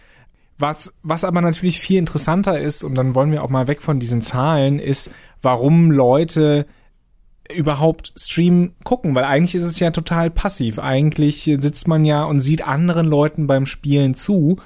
Was, 0.59 0.93
was 1.03 1.23
aber 1.23 1.41
natürlich 1.41 1.79
viel 1.79 1.99
interessanter 1.99 2.59
ist, 2.59 2.83
und 2.83 2.95
dann 2.95 3.13
wollen 3.13 3.31
wir 3.31 3.43
auch 3.43 3.49
mal 3.49 3.67
weg 3.67 3.83
von 3.83 3.99
diesen 3.99 4.23
Zahlen, 4.23 4.79
ist, 4.79 5.11
warum 5.41 5.91
Leute 5.91 6.65
überhaupt 7.53 8.11
Stream 8.17 8.73
gucken, 8.83 9.15
weil 9.15 9.23
eigentlich 9.23 9.55
ist 9.55 9.63
es 9.63 9.79
ja 9.79 9.91
total 9.91 10.29
passiv. 10.29 10.79
Eigentlich 10.79 11.43
sitzt 11.43 11.87
man 11.87 12.05
ja 12.05 12.23
und 12.23 12.39
sieht 12.39 12.65
anderen 12.65 13.07
Leuten 13.07 13.47
beim 13.47 13.65
Spielen 13.65 14.15
zu 14.15 14.57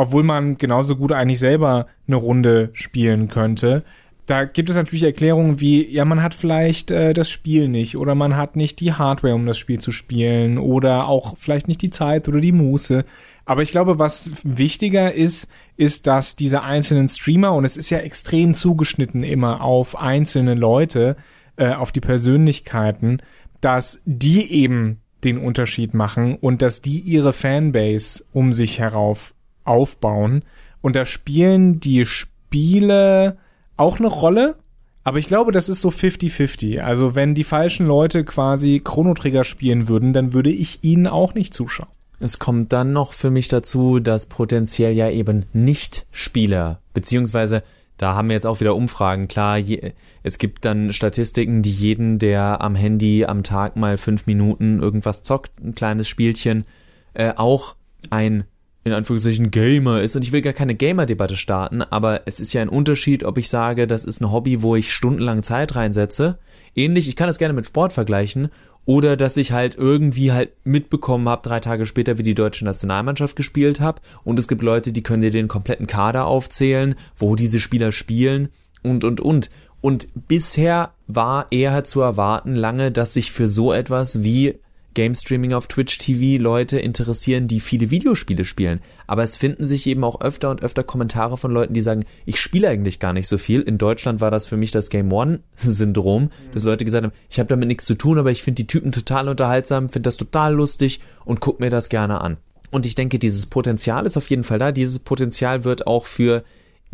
obwohl 0.00 0.22
man 0.22 0.56
genauso 0.56 0.96
gut 0.96 1.12
eigentlich 1.12 1.38
selber 1.38 1.86
eine 2.06 2.16
Runde 2.16 2.70
spielen 2.72 3.28
könnte. 3.28 3.84
da 4.24 4.44
gibt 4.44 4.70
es 4.70 4.76
natürlich 4.76 5.02
Erklärungen 5.02 5.60
wie, 5.60 5.92
ja, 5.92 6.06
man 6.06 6.22
hat 6.22 6.34
vielleicht 6.34 6.90
äh, 6.90 7.12
das 7.12 7.28
Spiel 7.28 7.68
nicht 7.68 7.98
oder 7.98 8.14
man 8.14 8.34
hat 8.34 8.56
nicht 8.56 8.80
die 8.80 8.94
Hardware, 8.94 9.34
um 9.34 9.44
das 9.44 9.58
Spiel 9.58 9.78
zu 9.78 9.92
spielen 9.92 10.56
oder 10.56 11.06
auch 11.06 11.36
vielleicht 11.36 11.68
nicht 11.68 11.82
die 11.82 11.90
Zeit 11.90 12.28
oder 12.28 12.40
die 12.40 12.52
Muße. 12.52 13.04
Aber 13.44 13.60
ich 13.60 13.72
glaube, 13.72 13.98
was 13.98 14.30
wichtiger 14.42 15.12
ist, 15.12 15.48
ist, 15.76 16.06
dass 16.06 16.34
diese 16.34 16.62
einzelnen 16.62 17.08
Streamer, 17.08 17.52
und 17.52 17.66
es 17.66 17.76
ist 17.76 17.90
ja 17.90 17.98
extrem 17.98 18.54
zugeschnitten 18.54 19.22
immer 19.22 19.60
auf 19.60 20.00
einzelne 20.00 20.54
Leute, 20.54 21.16
äh, 21.56 21.74
auf 21.74 21.92
die 21.92 22.00
Persönlichkeiten, 22.00 23.18
dass 23.60 24.00
die 24.06 24.50
eben 24.50 25.02
den 25.24 25.36
Unterschied 25.36 25.92
machen 25.92 26.36
und 26.36 26.62
dass 26.62 26.80
die 26.80 27.00
ihre 27.00 27.34
Fanbase 27.34 28.24
um 28.32 28.54
sich 28.54 28.78
herauf 28.78 29.34
aufbauen. 29.64 30.44
Und 30.80 30.96
da 30.96 31.06
spielen 31.06 31.80
die 31.80 32.06
Spiele 32.06 33.36
auch 33.76 33.98
eine 33.98 34.08
Rolle, 34.08 34.56
aber 35.02 35.18
ich 35.18 35.26
glaube, 35.26 35.52
das 35.52 35.68
ist 35.68 35.80
so 35.80 35.88
50-50. 35.88 36.80
Also 36.80 37.14
wenn 37.14 37.34
die 37.34 37.44
falschen 37.44 37.86
Leute 37.86 38.24
quasi 38.24 38.80
Chrono 38.84 39.14
Trigger 39.14 39.44
spielen 39.44 39.88
würden, 39.88 40.12
dann 40.12 40.32
würde 40.32 40.50
ich 40.50 40.80
ihnen 40.82 41.06
auch 41.06 41.34
nicht 41.34 41.54
zuschauen. 41.54 41.88
Es 42.18 42.38
kommt 42.38 42.72
dann 42.74 42.92
noch 42.92 43.14
für 43.14 43.30
mich 43.30 43.48
dazu, 43.48 43.98
dass 43.98 44.26
potenziell 44.26 44.92
ja 44.92 45.08
eben 45.08 45.46
nicht 45.54 46.06
Spieler, 46.10 46.80
beziehungsweise 46.92 47.62
da 47.96 48.14
haben 48.14 48.28
wir 48.28 48.34
jetzt 48.34 48.46
auch 48.46 48.60
wieder 48.60 48.76
Umfragen. 48.76 49.28
Klar, 49.28 49.58
je, 49.58 49.92
es 50.22 50.38
gibt 50.38 50.64
dann 50.64 50.92
Statistiken, 50.92 51.62
die 51.62 51.72
jeden, 51.72 52.18
der 52.18 52.62
am 52.62 52.74
Handy 52.74 53.26
am 53.26 53.42
Tag 53.42 53.76
mal 53.76 53.98
fünf 53.98 54.26
Minuten 54.26 54.80
irgendwas 54.80 55.22
zockt, 55.22 55.62
ein 55.62 55.74
kleines 55.74 56.08
Spielchen, 56.08 56.64
äh, 57.12 57.34
auch 57.36 57.76
ein 58.08 58.44
in 58.84 58.92
Anführungszeichen 58.92 59.50
Gamer 59.50 60.00
ist 60.00 60.16
und 60.16 60.24
ich 60.24 60.32
will 60.32 60.40
gar 60.40 60.52
keine 60.52 60.74
Gamer-Debatte 60.74 61.36
starten, 61.36 61.82
aber 61.82 62.22
es 62.26 62.40
ist 62.40 62.52
ja 62.52 62.62
ein 62.62 62.68
Unterschied, 62.68 63.24
ob 63.24 63.36
ich 63.36 63.48
sage, 63.48 63.86
das 63.86 64.04
ist 64.04 64.20
ein 64.20 64.32
Hobby, 64.32 64.62
wo 64.62 64.74
ich 64.74 64.92
stundenlang 64.92 65.42
Zeit 65.42 65.76
reinsetze. 65.76 66.38
Ähnlich, 66.74 67.08
ich 67.08 67.16
kann 67.16 67.26
das 67.26 67.38
gerne 67.38 67.54
mit 67.54 67.66
Sport 67.66 67.92
vergleichen 67.92 68.48
oder 68.86 69.16
dass 69.16 69.36
ich 69.36 69.52
halt 69.52 69.74
irgendwie 69.76 70.32
halt 70.32 70.52
mitbekommen 70.64 71.28
habe, 71.28 71.46
drei 71.46 71.60
Tage 71.60 71.86
später, 71.86 72.16
wie 72.16 72.22
die 72.22 72.34
deutsche 72.34 72.64
Nationalmannschaft 72.64 73.36
gespielt 73.36 73.80
habe 73.80 74.00
und 74.24 74.38
es 74.38 74.48
gibt 74.48 74.62
Leute, 74.62 74.92
die 74.92 75.02
können 75.02 75.22
dir 75.22 75.30
den 75.30 75.48
kompletten 75.48 75.86
Kader 75.86 76.26
aufzählen, 76.26 76.94
wo 77.16 77.36
diese 77.36 77.60
Spieler 77.60 77.92
spielen 77.92 78.48
und 78.82 79.04
und 79.04 79.20
und. 79.20 79.50
Und 79.82 80.08
bisher 80.28 80.92
war 81.06 81.46
eher 81.50 81.84
zu 81.84 82.00
erwarten 82.00 82.54
lange, 82.54 82.92
dass 82.92 83.14
sich 83.14 83.32
für 83.32 83.48
so 83.48 83.72
etwas 83.72 84.22
wie 84.22 84.58
Game 84.94 85.14
Streaming 85.14 85.52
auf 85.52 85.66
Twitch 85.66 85.98
TV 85.98 86.42
Leute 86.42 86.78
interessieren, 86.78 87.48
die 87.48 87.60
viele 87.60 87.90
Videospiele 87.90 88.44
spielen. 88.44 88.80
Aber 89.06 89.22
es 89.22 89.36
finden 89.36 89.66
sich 89.66 89.86
eben 89.86 90.02
auch 90.04 90.20
öfter 90.20 90.50
und 90.50 90.62
öfter 90.62 90.82
Kommentare 90.82 91.36
von 91.36 91.52
Leuten, 91.52 91.74
die 91.74 91.82
sagen, 91.82 92.04
ich 92.26 92.40
spiele 92.40 92.68
eigentlich 92.68 92.98
gar 92.98 93.12
nicht 93.12 93.28
so 93.28 93.38
viel. 93.38 93.60
In 93.60 93.78
Deutschland 93.78 94.20
war 94.20 94.30
das 94.30 94.46
für 94.46 94.56
mich 94.56 94.70
das 94.70 94.90
Game 94.90 95.12
One 95.12 95.40
Syndrom, 95.56 96.30
dass 96.52 96.64
Leute 96.64 96.84
gesagt 96.84 97.04
haben, 97.04 97.14
ich 97.28 97.38
habe 97.38 97.48
damit 97.48 97.68
nichts 97.68 97.84
zu 97.84 97.94
tun, 97.94 98.18
aber 98.18 98.30
ich 98.30 98.42
finde 98.42 98.62
die 98.62 98.66
Typen 98.66 98.92
total 98.92 99.28
unterhaltsam, 99.28 99.88
finde 99.88 100.08
das 100.08 100.16
total 100.16 100.54
lustig 100.54 101.00
und 101.24 101.40
guck 101.40 101.60
mir 101.60 101.70
das 101.70 101.88
gerne 101.88 102.20
an. 102.20 102.36
Und 102.70 102.86
ich 102.86 102.94
denke, 102.94 103.18
dieses 103.18 103.46
Potenzial 103.46 104.06
ist 104.06 104.16
auf 104.16 104.30
jeden 104.30 104.44
Fall 104.44 104.58
da. 104.58 104.72
Dieses 104.72 105.00
Potenzial 105.00 105.64
wird 105.64 105.86
auch 105.86 106.06
für 106.06 106.44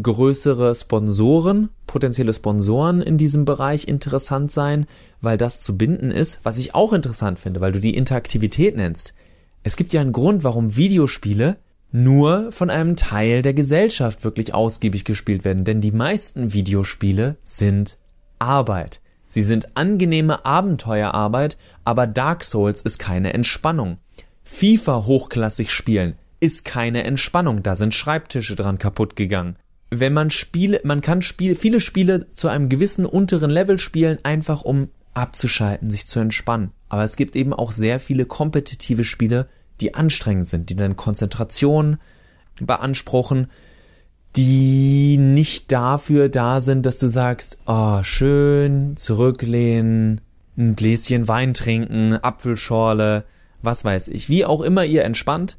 größere 0.03 0.75
Sponsoren, 0.75 1.71
potenzielle 1.87 2.35
Sponsoren 2.35 3.01
in 3.01 3.17
diesem 3.17 3.45
Bereich 3.45 3.89
interessant 3.89 4.51
sein, 4.51 4.87
weil 5.21 5.39
das 5.39 5.61
zu 5.61 5.77
binden 5.77 6.11
ist, 6.11 6.41
was 6.43 6.59
ich 6.59 6.75
auch 6.75 6.93
interessant 6.93 7.39
finde, 7.39 7.61
weil 7.61 7.73
du 7.73 7.81
die 7.81 7.97
Interaktivität 7.97 8.77
nennst. 8.77 9.15
Es 9.63 9.77
gibt 9.77 9.93
ja 9.93 10.01
einen 10.01 10.13
Grund, 10.13 10.45
warum 10.45 10.77
Videospiele 10.77 11.57
nur 11.93 12.53
von 12.53 12.69
einem 12.69 12.97
Teil 12.97 13.43
der 13.43 13.55
Gesellschaft 13.55 14.23
wirklich 14.23 14.53
ausgiebig 14.53 15.05
gespielt 15.05 15.45
werden, 15.45 15.65
denn 15.65 15.81
die 15.81 15.93
meisten 15.93 16.53
Videospiele 16.53 17.37
sind 17.43 17.97
Arbeit. 18.39 19.01
Sie 19.29 19.43
sind 19.43 19.77
angenehme 19.77 20.45
Abenteuerarbeit, 20.45 21.57
aber 21.85 22.07
Dark 22.07 22.45
Souls 22.45 22.83
ist 22.83 22.99
keine 22.99 23.33
Entspannung. 23.33 23.99
FIFA 24.45 25.07
hochklassig 25.07 25.73
spielen 25.73 26.17
ist 26.39 26.67
keine 26.67 27.03
Entspannung, 27.05 27.63
da 27.63 27.77
sind 27.77 27.95
Schreibtische 27.95 28.55
dran 28.55 28.79
kaputt 28.79 29.17
gegangen 29.17 29.57
wenn 29.91 30.13
man 30.13 30.31
Spiele, 30.31 30.81
man 30.85 31.01
kann 31.01 31.23
Spiele, 31.23 31.55
viele 31.55 31.81
Spiele 31.81 32.31
zu 32.33 32.49
einem 32.49 32.69
gewissen 32.69 33.07
unteren 33.07 33.51
Level 33.51 33.79
spielen, 33.79 34.19
einfach 34.23 34.63
um 34.63 34.89
abzuschalten, 35.15 35.91
sich 35.91 36.07
zu 36.07 36.21
entspannen. 36.21 36.73
Aber 36.89 37.05
es 37.05 37.17
gibt 37.17 37.37
eben 37.37 37.53
auch 37.53 37.73
sehr 37.73 38.01
viele 38.01 38.27
kompetitive 38.27 39.05
Spiele, 39.05 39.49
die 39.81 39.95
anstrengend 39.95 40.49
sind, 40.49 40.71
die 40.71 40.77
dann 40.77 40.97
Konzentration 40.97 41.99
beanspruchen, 42.61 43.49
die 44.37 45.17
nicht 45.19 45.73
dafür 45.73 46.29
da 46.29 46.61
sind, 46.61 46.85
dass 46.85 46.99
du 46.99 47.07
sagst, 47.07 47.59
oh, 47.67 48.03
schön, 48.03 48.97
zurücklehnen, 48.97 50.21
ein 50.59 50.77
Gläschen 50.77 51.29
Wein 51.29 51.55
trinken, 51.55 52.15
Apfelschorle, 52.15 53.25
was 53.63 53.85
weiß 53.85 54.09
ich, 54.09 54.29
wie 54.29 54.45
auch 54.45 54.61
immer 54.61 54.85
ihr 54.85 55.05
entspannt 55.05 55.59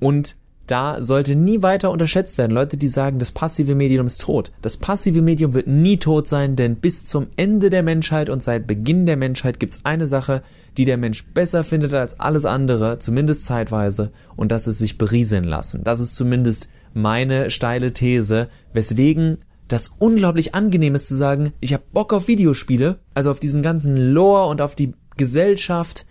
und 0.00 0.36
da 0.66 1.02
sollte 1.02 1.36
nie 1.36 1.62
weiter 1.62 1.90
unterschätzt 1.90 2.38
werden. 2.38 2.52
Leute, 2.52 2.76
die 2.76 2.88
sagen, 2.88 3.18
das 3.18 3.32
passive 3.32 3.74
Medium 3.74 4.06
ist 4.06 4.20
tot. 4.20 4.50
Das 4.62 4.76
passive 4.76 5.22
Medium 5.22 5.54
wird 5.54 5.66
nie 5.66 5.98
tot 5.98 6.28
sein, 6.28 6.56
denn 6.56 6.76
bis 6.76 7.04
zum 7.04 7.28
Ende 7.36 7.70
der 7.70 7.82
Menschheit 7.82 8.30
und 8.30 8.42
seit 8.42 8.66
Beginn 8.66 9.06
der 9.06 9.16
Menschheit 9.16 9.60
gibt's 9.60 9.80
eine 9.84 10.06
Sache, 10.06 10.42
die 10.76 10.84
der 10.84 10.96
Mensch 10.96 11.24
besser 11.26 11.64
findet 11.64 11.94
als 11.94 12.20
alles 12.20 12.44
andere, 12.44 12.98
zumindest 12.98 13.44
zeitweise, 13.44 14.10
und 14.34 14.52
das 14.52 14.66
ist 14.66 14.78
sich 14.78 14.98
berieseln 14.98 15.44
lassen. 15.44 15.82
Das 15.84 16.00
ist 16.00 16.16
zumindest 16.16 16.68
meine 16.92 17.50
steile 17.50 17.92
These, 17.92 18.48
weswegen 18.72 19.38
das 19.68 19.90
unglaublich 19.98 20.54
angenehm 20.54 20.94
ist 20.94 21.08
zu 21.08 21.16
sagen, 21.16 21.52
ich 21.60 21.72
habe 21.72 21.82
Bock 21.92 22.12
auf 22.12 22.28
Videospiele, 22.28 22.98
also 23.14 23.30
auf 23.30 23.40
diesen 23.40 23.62
ganzen 23.62 23.96
Lore 23.96 24.48
und 24.48 24.60
auf 24.60 24.74
die 24.74 24.94
Gesellschaft, 25.16 26.06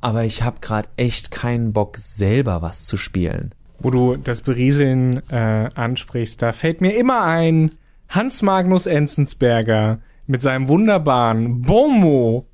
aber 0.00 0.24
ich 0.24 0.42
habe 0.42 0.60
gerade 0.60 0.88
echt 0.96 1.30
keinen 1.30 1.72
Bock 1.72 1.96
selber 1.96 2.62
was 2.62 2.84
zu 2.84 2.96
spielen 2.96 3.52
wo 3.78 3.90
du 3.90 4.16
das 4.16 4.40
Berieseln 4.40 5.22
äh, 5.30 5.68
ansprichst, 5.74 6.40
da 6.40 6.52
fällt 6.52 6.80
mir 6.80 6.96
immer 6.96 7.24
ein 7.24 7.72
Hans 8.08 8.42
Magnus 8.42 8.86
Enzensberger 8.86 9.98
mit 10.26 10.42
seinem 10.42 10.68
wunderbaren 10.68 11.62
Bomo 11.62 12.46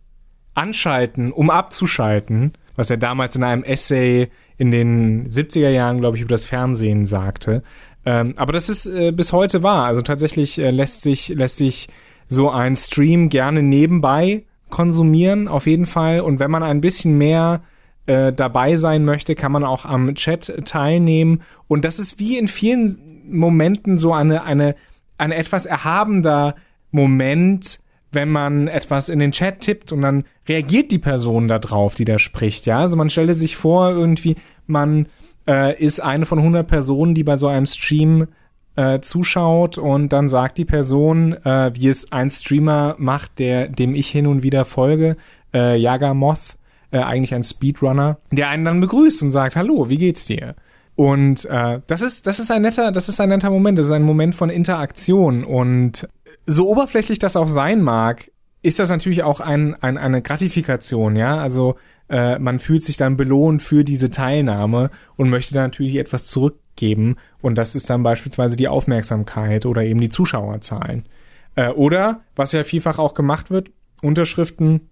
anschalten, 0.55 1.33
um 1.33 1.51
abzuschalten, 1.51 2.53
was 2.77 2.91
er 2.91 2.97
damals 2.97 3.37
in 3.37 3.45
einem 3.45 3.63
Essay 3.63 4.29
in 4.57 4.71
den 4.71 5.29
70er 5.29 5.71
Jahren, 5.71 6.01
glaube 6.01 6.17
ich, 6.17 6.23
über 6.23 6.35
das 6.35 6.45
Fernsehen 6.45 7.07
sagte. 7.07 7.63
Ähm, 8.05 8.35
aber 8.37 8.53
das 8.53 8.69
ist 8.69 8.87
äh, 8.87 9.13
bis 9.13 9.33
heute 9.33 9.63
wahr. 9.63 9.85
Also 9.85 10.03
tatsächlich 10.03 10.59
äh, 10.59 10.71
lässt 10.71 11.03
sich 11.03 11.29
lässt 11.29 11.57
sich 11.57 11.89
so 12.29 12.51
ein 12.51 12.77
Stream 12.77 13.29
gerne 13.29 13.63
nebenbei 13.63 14.45
konsumieren, 14.71 15.49
auf 15.49 15.67
jeden 15.67 15.87
Fall. 15.87 16.21
Und 16.21 16.41
wenn 16.41 16.51
man 16.51 16.63
ein 16.63 16.81
bisschen 16.81 17.17
mehr 17.17 17.63
äh, 18.07 18.33
dabei 18.33 18.77
sein 18.77 19.05
möchte, 19.05 19.35
kann 19.35 19.53
man 19.53 19.65
auch 19.65 19.85
am 19.85 20.15
Chat 20.15 20.53
teilnehmen. 20.65 21.43
Und 21.69 21.85
das 21.85 21.99
ist 21.99 22.19
wie 22.19 22.39
in 22.39 22.49
vielen 22.49 23.23
Momenten 23.29 23.99
so 23.99 24.13
eine, 24.13 24.43
eine, 24.43 24.75
ein 25.19 25.33
etwas 25.33 25.67
erhabender 25.67 26.57
Moment, 26.91 27.81
wenn 28.11 28.29
man 28.29 28.69
etwas 28.69 29.09
in 29.09 29.19
den 29.19 29.33
Chat 29.33 29.61
tippt 29.61 29.93
und 29.93 30.03
dann 30.03 30.25
reagiert 30.49 30.91
die 30.91 30.99
Person 30.99 31.49
da 31.49 31.59
drauf, 31.59 31.95
die 31.95 32.05
da 32.05 32.19
spricht, 32.19 32.67
ja. 32.67 32.81
Also 32.81 32.97
man 32.97 33.09
stelle 33.09 33.35
sich 33.35 33.57
vor, 33.57 33.91
irgendwie, 33.91 34.37
man 34.67 35.07
äh, 35.49 35.81
ist 35.83 36.01
eine 36.01 36.27
von 36.27 36.39
100 36.39 36.67
Personen, 36.67 37.15
die 37.15 37.25
bei 37.25 37.37
so 37.37 37.49
einem 37.49 37.67
Stream 37.67 38.29
äh, 38.77 39.01
zuschaut 39.01 39.79
und 39.79 40.13
dann 40.13 40.29
sagt 40.29 40.59
die 40.59 40.65
Person, 40.65 41.35
äh, 41.45 41.73
wie 41.75 41.89
es 41.89 42.13
ein 42.13 42.31
Streamer 42.31 42.97
macht, 42.99 43.39
der 43.39 43.69
dem 43.69 43.95
ich 43.95 44.09
hin 44.09 44.27
und 44.27 44.43
wieder 44.43 44.65
folge, 44.65 45.17
äh, 45.55 45.77
Yaga 45.77 46.15
Moth, 46.15 46.57
äh, 46.93 46.99
eigentlich 46.99 47.35
ein 47.35 47.43
Speedrunner, 47.43 48.19
der 48.31 48.49
einen 48.49 48.65
dann 48.65 48.81
begrüßt 48.81 49.23
und 49.23 49.31
sagt, 49.31 49.57
hallo, 49.57 49.89
wie 49.89 49.99
geht's 49.99 50.27
dir? 50.27 50.55
Und 50.95 51.47
äh, 51.47 51.81
das 51.87 52.03
ist 52.03 52.27
das 52.27 52.39
ist 52.39 52.51
ein 52.51 52.63
netter 52.63 52.93
das 52.93 53.09
ist 53.09 53.19
ein 53.19 53.31
netter 53.31 53.51
Moment, 53.51 53.79
das 53.79 53.87
ist 53.87 53.93
ein 53.93 54.03
Moment 54.03 54.35
von 54.35 54.51
Interaktion 54.51 55.43
und 55.43 56.07
so 56.47 56.69
oberflächlich 56.69 57.19
das 57.19 57.35
auch 57.35 57.49
sein 57.49 57.81
mag, 57.81 58.31
ist 58.61 58.79
das 58.79 58.91
natürlich 58.91 59.23
auch 59.23 59.41
ein, 59.41 59.75
ein 59.83 59.97
eine 59.97 60.21
Gratifikation, 60.21 61.17
ja, 61.17 61.39
also 61.39 61.77
äh, 62.11 62.39
man 62.39 62.59
fühlt 62.59 62.85
sich 62.85 62.99
dann 62.99 63.17
belohnt 63.17 63.63
für 63.63 63.85
diese 63.85 64.11
Teilnahme 64.11 64.91
und 65.17 65.31
möchte 65.31 65.55
dann 65.55 65.65
natürlich 65.65 65.97
etwas 65.97 66.27
zurückgeben 66.27 67.17
und 67.41 67.57
das 67.57 67.75
ist 67.75 67.89
dann 67.89 68.03
beispielsweise 68.03 68.57
die 68.57 68.69
Aufmerksamkeit 68.69 69.65
oder 69.65 69.83
eben 69.83 70.01
die 70.01 70.11
Zuschauerzahlen. 70.11 71.07
Äh, 71.55 71.71
oder 71.71 72.21
was 72.37 72.53
ja 72.53 72.65
vielfach 72.65 72.99
auch 72.99 73.15
gemacht 73.15 73.51
wird, 73.51 73.71
Unterschriften 74.03 74.91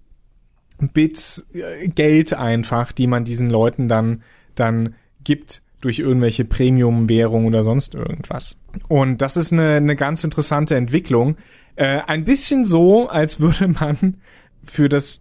Bits 0.89 1.47
äh, 1.53 1.89
Geld 1.89 2.33
einfach, 2.33 2.93
die 2.93 3.07
man 3.07 3.25
diesen 3.25 3.51
Leuten 3.51 3.89
dann, 3.89 4.23
dann 4.55 4.95
gibt 5.23 5.63
durch 5.81 5.99
irgendwelche 5.99 6.45
Premium-Währung 6.45 7.47
oder 7.47 7.65
sonst 7.65 7.95
irgendwas. 7.95 8.59
Und 8.89 9.23
das 9.23 9.37
ist 9.37 9.53
eine, 9.53 9.77
eine 9.77 9.97
ganz 9.97 10.25
interessante 10.25 10.77
Entwicklung. 10.77 11.37
Äh, 11.77 12.01
ein 12.07 12.25
bisschen 12.25 12.65
so, 12.65 13.09
als 13.09 13.41
würde 13.41 13.69
man 13.69 14.17
für 14.63 14.89
das 14.89 15.21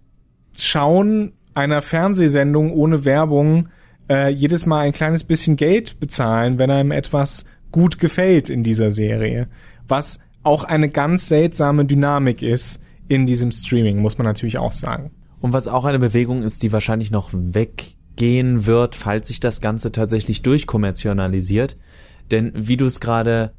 Schauen 0.58 1.34
einer 1.54 1.82
Fernsehsendung 1.82 2.72
ohne 2.72 3.06
Werbung 3.06 3.70
äh, 4.10 4.30
jedes 4.30 4.66
Mal 4.66 4.82
ein 4.82 4.94
kleines 4.94 5.24
bisschen 5.24 5.56
Geld 5.56 6.00
bezahlen, 6.00 6.60
wenn 6.60 6.72
einem 6.72 6.92
etwas 6.92 7.46
gut 7.72 8.00
gefällt 8.00 8.50
in 8.50 8.64
dieser 8.64 8.92
Serie. 8.92 9.48
Was 9.88 10.20
auch 10.44 10.64
eine 10.64 10.90
ganz 10.90 11.28
seltsame 11.28 11.86
Dynamik 11.86 12.42
ist 12.42 12.82
in 13.08 13.26
diesem 13.26 13.52
Streaming, 13.52 14.00
muss 14.00 14.18
man 14.18 14.26
natürlich 14.26 14.58
auch 14.58 14.72
sagen. 14.72 15.12
Und 15.42 15.54
was 15.54 15.68
auch 15.68 15.86
eine 15.86 16.00
Bewegung 16.00 16.44
ist, 16.44 16.64
die 16.64 16.72
wahrscheinlich 16.72 17.12
noch 17.12 17.30
weggehen 17.32 18.66
wird, 18.66 18.96
falls 18.96 19.28
sich 19.28 19.40
das 19.40 19.62
Ganze 19.62 19.92
tatsächlich 19.92 20.42
durchkommerzialisiert. 20.42 21.78
Denn 22.32 22.52
wie 22.56 22.78
du 22.78 22.86
es 22.86 23.00
gerade 23.00 23.54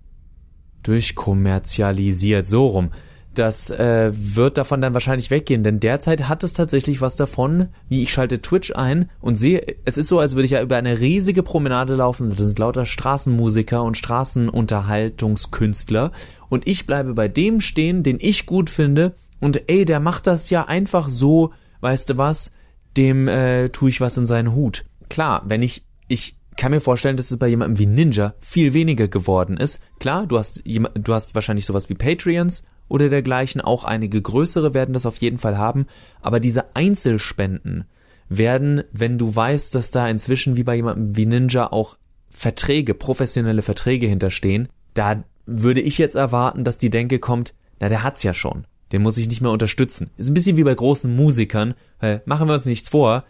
durchkommerzialisiert, 0.82 2.46
so 2.46 2.66
rum, 2.66 2.90
das 3.34 3.70
äh, 3.70 4.12
wird 4.12 4.58
davon 4.58 4.80
dann 4.80 4.92
wahrscheinlich 4.92 5.30
weggehen, 5.30 5.62
denn 5.62 5.78
derzeit 5.78 6.28
hat 6.28 6.42
es 6.42 6.52
tatsächlich 6.52 7.00
was 7.00 7.14
davon, 7.14 7.68
wie 7.88 8.02
ich 8.02 8.12
schalte 8.12 8.42
Twitch 8.42 8.72
ein 8.75 9.08
und 9.20 9.37
sehe, 9.37 9.64
es 9.84 9.96
ist 9.96 10.08
so, 10.08 10.18
als 10.18 10.34
würde 10.34 10.46
ich 10.46 10.50
ja 10.50 10.60
über 10.62 10.75
eine 10.76 10.99
riesige 10.99 11.44
Promenade 11.44 11.94
laufen, 11.94 12.30
das 12.30 12.38
sind 12.38 12.58
lauter 12.58 12.87
Straßenmusiker 12.87 13.84
und 13.84 13.96
Straßenunterhaltungskünstler. 13.96 16.10
Und 16.49 16.66
ich 16.66 16.87
bleibe 16.87 17.14
bei 17.14 17.28
dem 17.28 17.60
stehen, 17.60 18.02
den 18.02 18.18
ich 18.20 18.46
gut 18.46 18.68
finde. 18.68 19.14
Und 19.38 19.70
ey, 19.70 19.84
der 19.84 20.00
macht 20.00 20.26
das 20.26 20.50
ja 20.50 20.66
einfach 20.66 21.08
so, 21.08 21.52
weißt 21.80 22.10
du 22.10 22.18
was, 22.18 22.50
dem 22.96 23.28
äh, 23.28 23.68
tue 23.68 23.88
ich 23.88 24.00
was 24.00 24.16
in 24.16 24.26
seinen 24.26 24.54
Hut. 24.54 24.84
Klar, 25.08 25.42
wenn 25.46 25.62
ich, 25.62 25.84
ich 26.08 26.37
kann 26.56 26.72
mir 26.72 26.80
vorstellen, 26.80 27.16
dass 27.16 27.30
es 27.30 27.38
bei 27.38 27.49
jemandem 27.49 27.78
wie 27.78 27.87
Ninja 27.87 28.34
viel 28.40 28.75
weniger 28.75 29.08
geworden 29.08 29.56
ist. 29.56 29.80
Klar, 29.99 30.26
du 30.26 30.38
hast, 30.38 30.62
du 30.66 31.14
hast 31.14 31.34
wahrscheinlich 31.34 31.64
sowas 31.64 31.88
wie 31.88 31.94
Patreons 31.94 32.64
oder 32.88 33.08
dergleichen. 33.08 33.60
Auch 33.60 33.84
einige 33.84 34.20
größere 34.20 34.75
werden 34.75 34.92
das 34.92 35.06
auf 35.06 35.16
jeden 35.18 35.38
Fall 35.38 35.56
haben. 35.56 35.87
Aber 36.20 36.40
diese 36.40 36.76
Einzelspenden 36.76 37.84
werden, 38.28 38.82
wenn 38.92 39.16
du 39.16 39.34
weißt, 39.34 39.75
dass 39.75 39.90
da 39.90 40.08
inzwischen 40.08 40.56
wie 40.56 40.64
bei 40.64 40.76
jemandem 40.76 41.16
wie 41.16 41.26
Ninja 41.26 41.72
auch 41.72 41.96
Verträge, 42.30 42.94
professionelle 42.94 43.62
Verträge 43.62 44.06
hinterstehen, 44.06 44.68
da 44.94 45.25
würde 45.46 45.80
ich 45.80 45.99
jetzt 45.99 46.14
erwarten, 46.14 46.64
dass 46.64 46.78
die 46.78 46.90
Denke 46.90 47.18
kommt, 47.18 47.54
na, 47.80 47.88
der 47.88 48.02
hat's 48.02 48.22
ja 48.22 48.34
schon. 48.34 48.66
Den 48.92 49.02
muss 49.02 49.18
ich 49.18 49.28
nicht 49.28 49.40
mehr 49.40 49.50
unterstützen. 49.50 50.11
Ist 50.16 50.28
ein 50.28 50.35
bisschen 50.35 50.56
wie 50.56 50.64
bei 50.64 50.75
großen 50.75 51.14
Musikern, 51.14 51.75
weil 52.00 52.23
machen 52.25 52.49
wir 52.49 52.54
uns 52.54 52.66
nichts 52.66 52.88
vor. 52.88 53.25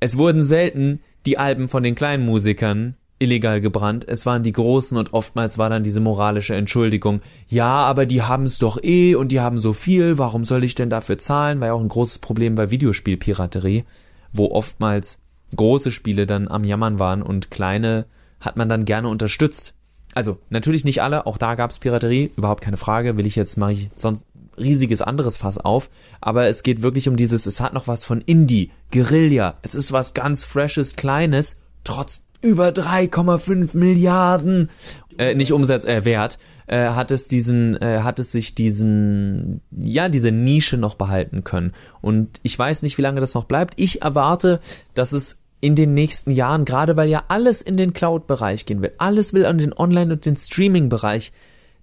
Es 0.00 0.16
wurden 0.16 0.42
selten 0.42 1.00
die 1.26 1.38
Alben 1.38 1.68
von 1.68 1.82
den 1.82 1.94
kleinen 1.94 2.24
Musikern 2.24 2.96
illegal 3.18 3.60
gebrannt, 3.60 4.06
es 4.06 4.26
waren 4.26 4.42
die 4.42 4.52
Großen 4.52 4.96
und 4.96 5.12
oftmals 5.12 5.58
war 5.58 5.68
dann 5.68 5.82
diese 5.82 6.00
moralische 6.00 6.54
Entschuldigung, 6.54 7.20
ja, 7.48 7.68
aber 7.68 8.06
die 8.06 8.22
haben 8.22 8.44
es 8.44 8.58
doch 8.58 8.82
eh 8.82 9.14
und 9.14 9.32
die 9.32 9.40
haben 9.40 9.58
so 9.58 9.72
viel, 9.72 10.18
warum 10.18 10.44
soll 10.44 10.64
ich 10.64 10.74
denn 10.74 10.90
dafür 10.90 11.18
zahlen? 11.18 11.60
War 11.60 11.68
ja 11.68 11.72
auch 11.72 11.80
ein 11.80 11.88
großes 11.88 12.20
Problem 12.20 12.54
bei 12.54 12.70
Videospielpiraterie, 12.70 13.84
wo 14.32 14.46
oftmals 14.46 15.18
große 15.56 15.90
Spiele 15.90 16.26
dann 16.26 16.48
am 16.48 16.64
Jammern 16.64 16.98
waren 16.98 17.22
und 17.22 17.50
kleine 17.50 18.06
hat 18.40 18.56
man 18.56 18.68
dann 18.68 18.84
gerne 18.84 19.08
unterstützt. 19.08 19.74
Also 20.14 20.38
natürlich 20.50 20.84
nicht 20.84 21.02
alle, 21.02 21.26
auch 21.26 21.38
da 21.38 21.54
gab's 21.54 21.78
Piraterie, 21.78 22.30
überhaupt 22.36 22.62
keine 22.62 22.76
Frage, 22.76 23.16
will 23.16 23.26
ich 23.26 23.36
jetzt 23.36 23.56
mache 23.56 23.72
ich 23.72 23.90
sonst 23.96 24.26
riesiges 24.58 25.02
anderes 25.02 25.36
Fass 25.36 25.58
auf, 25.58 25.90
aber 26.20 26.48
es 26.48 26.62
geht 26.62 26.82
wirklich 26.82 27.08
um 27.08 27.16
dieses, 27.16 27.46
es 27.46 27.60
hat 27.60 27.74
noch 27.74 27.88
was 27.88 28.04
von 28.04 28.20
Indie, 28.20 28.70
Guerilla, 28.92 29.58
es 29.62 29.74
ist 29.74 29.92
was 29.92 30.14
ganz 30.14 30.44
freshes, 30.44 30.96
kleines, 30.96 31.56
trotz 31.84 32.22
über 32.40 32.68
3,5 32.68 33.76
Milliarden 33.76 34.70
äh, 35.18 35.34
nicht 35.34 35.52
Umsatz 35.52 35.84
äh, 35.84 36.04
Wert 36.04 36.38
äh, 36.66 36.90
hat 36.90 37.10
es 37.10 37.28
diesen 37.28 37.76
äh, 37.82 38.00
hat 38.02 38.20
es 38.20 38.32
sich 38.32 38.54
diesen 38.54 39.60
ja 39.70 40.08
diese 40.08 40.30
Nische 40.30 40.76
noch 40.76 40.94
behalten 40.94 41.44
können. 41.44 41.72
Und 42.00 42.40
ich 42.42 42.56
weiß 42.56 42.82
nicht 42.82 42.98
wie 42.98 43.02
lange 43.02 43.20
das 43.20 43.34
noch 43.34 43.44
bleibt. 43.44 43.74
Ich 43.76 44.02
erwarte 44.02 44.60
dass 44.94 45.12
es 45.12 45.38
in 45.60 45.74
den 45.74 45.94
nächsten 45.94 46.30
Jahren 46.30 46.64
gerade 46.64 46.96
weil 46.96 47.08
ja 47.08 47.24
alles 47.28 47.60
in 47.60 47.76
den 47.76 47.92
Cloud 47.92 48.28
Bereich 48.28 48.64
gehen 48.64 48.80
wird 48.80 48.94
alles 48.98 49.32
will 49.32 49.44
an 49.44 49.58
den 49.58 49.76
Online 49.76 50.12
und 50.12 50.24
den 50.24 50.36
Streaming 50.36 50.88
Bereich 50.88 51.32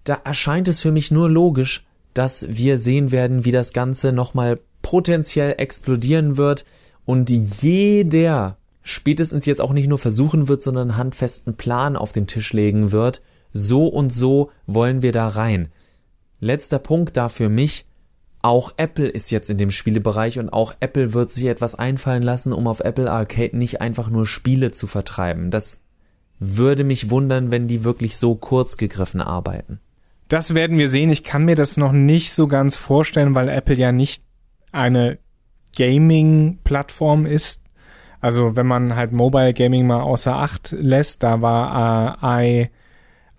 da 0.05 0.22
erscheint 0.24 0.70
es 0.70 0.79
für 0.79 0.91
mich 0.91 1.12
nur 1.12 1.29
logisch 1.29 1.86
dass 2.15 2.48
wir 2.50 2.79
sehen 2.79 3.12
werden 3.12 3.45
wie 3.45 3.51
das 3.51 3.72
ganze 3.74 4.11
nochmal 4.11 4.59
potenziell 4.81 5.55
explodieren 5.57 6.37
wird 6.37 6.66
und 7.05 7.29
jeder 7.29 8.57
spätestens 8.81 9.46
jetzt 9.46 9.61
auch 9.61 9.74
nicht 9.74 9.87
nur 9.87 10.00
versuchen 10.00 10.48
wird, 10.48 10.63
sondern 10.63 10.89
einen 10.89 10.98
handfesten 10.98 11.55
Plan 11.55 11.96
auf 11.96 12.13
den 12.13 12.27
Tisch 12.27 12.53
legen 12.53 12.92
wird. 12.92 13.22
So 13.51 13.87
und 13.87 14.13
so 14.13 14.51
wollen 14.66 15.01
wir 15.01 15.11
da 15.11 15.27
rein. 15.27 15.70
Letzter 16.39 16.79
Punkt 16.79 17.18
da 17.18 17.29
für 17.29 17.50
mich. 17.50 17.85
Auch 18.42 18.74
Apple 18.77 19.07
ist 19.07 19.31
jetzt 19.31 19.50
in 19.50 19.57
dem 19.57 19.72
Spielebereich 19.72 20.37
und 20.37 20.53
auch 20.53 20.75
Apple 20.79 21.13
wird 21.13 21.31
sich 21.31 21.46
etwas 21.46 21.74
einfallen 21.74 22.22
lassen, 22.22 22.53
um 22.53 22.68
auf 22.68 22.79
Apple 22.79 23.11
Arcade 23.11 23.57
nicht 23.57 23.81
einfach 23.81 24.09
nur 24.09 24.27
Spiele 24.27 24.72
zu 24.72 24.85
vertreiben. 24.85 25.50
Das 25.50 25.81
würde 26.39 26.83
mich 26.83 27.09
wundern, 27.09 27.50
wenn 27.50 27.68
die 27.68 27.83
wirklich 27.83 28.18
so 28.18 28.35
kurz 28.35 28.77
gegriffen 28.77 29.22
arbeiten. 29.22 29.79
Das 30.27 30.55
werden 30.55 30.77
wir 30.77 30.90
sehen. 30.90 31.11
Ich 31.11 31.24
kann 31.24 31.46
mir 31.46 31.55
das 31.55 31.77
noch 31.77 31.92
nicht 31.92 32.33
so 32.33 32.48
ganz 32.48 32.75
vorstellen, 32.75 33.35
weil 33.35 33.50
Apple 33.50 33.75
ja 33.75 33.92
nicht 33.92 34.24
eine 34.72 35.20
Gaming-Plattform 35.75 37.25
ist, 37.25 37.61
also 38.25 38.55
wenn 38.55 38.66
man 38.66 38.96
halt 38.96 39.11
Mobile 39.11 39.53
Gaming 39.53 39.85
mal 39.85 40.01
außer 40.01 40.35
Acht 40.35 40.72
lässt, 40.75 41.22
da 41.22 41.44
war 41.44 42.18
äh, 42.24 42.64
I, 42.64 42.70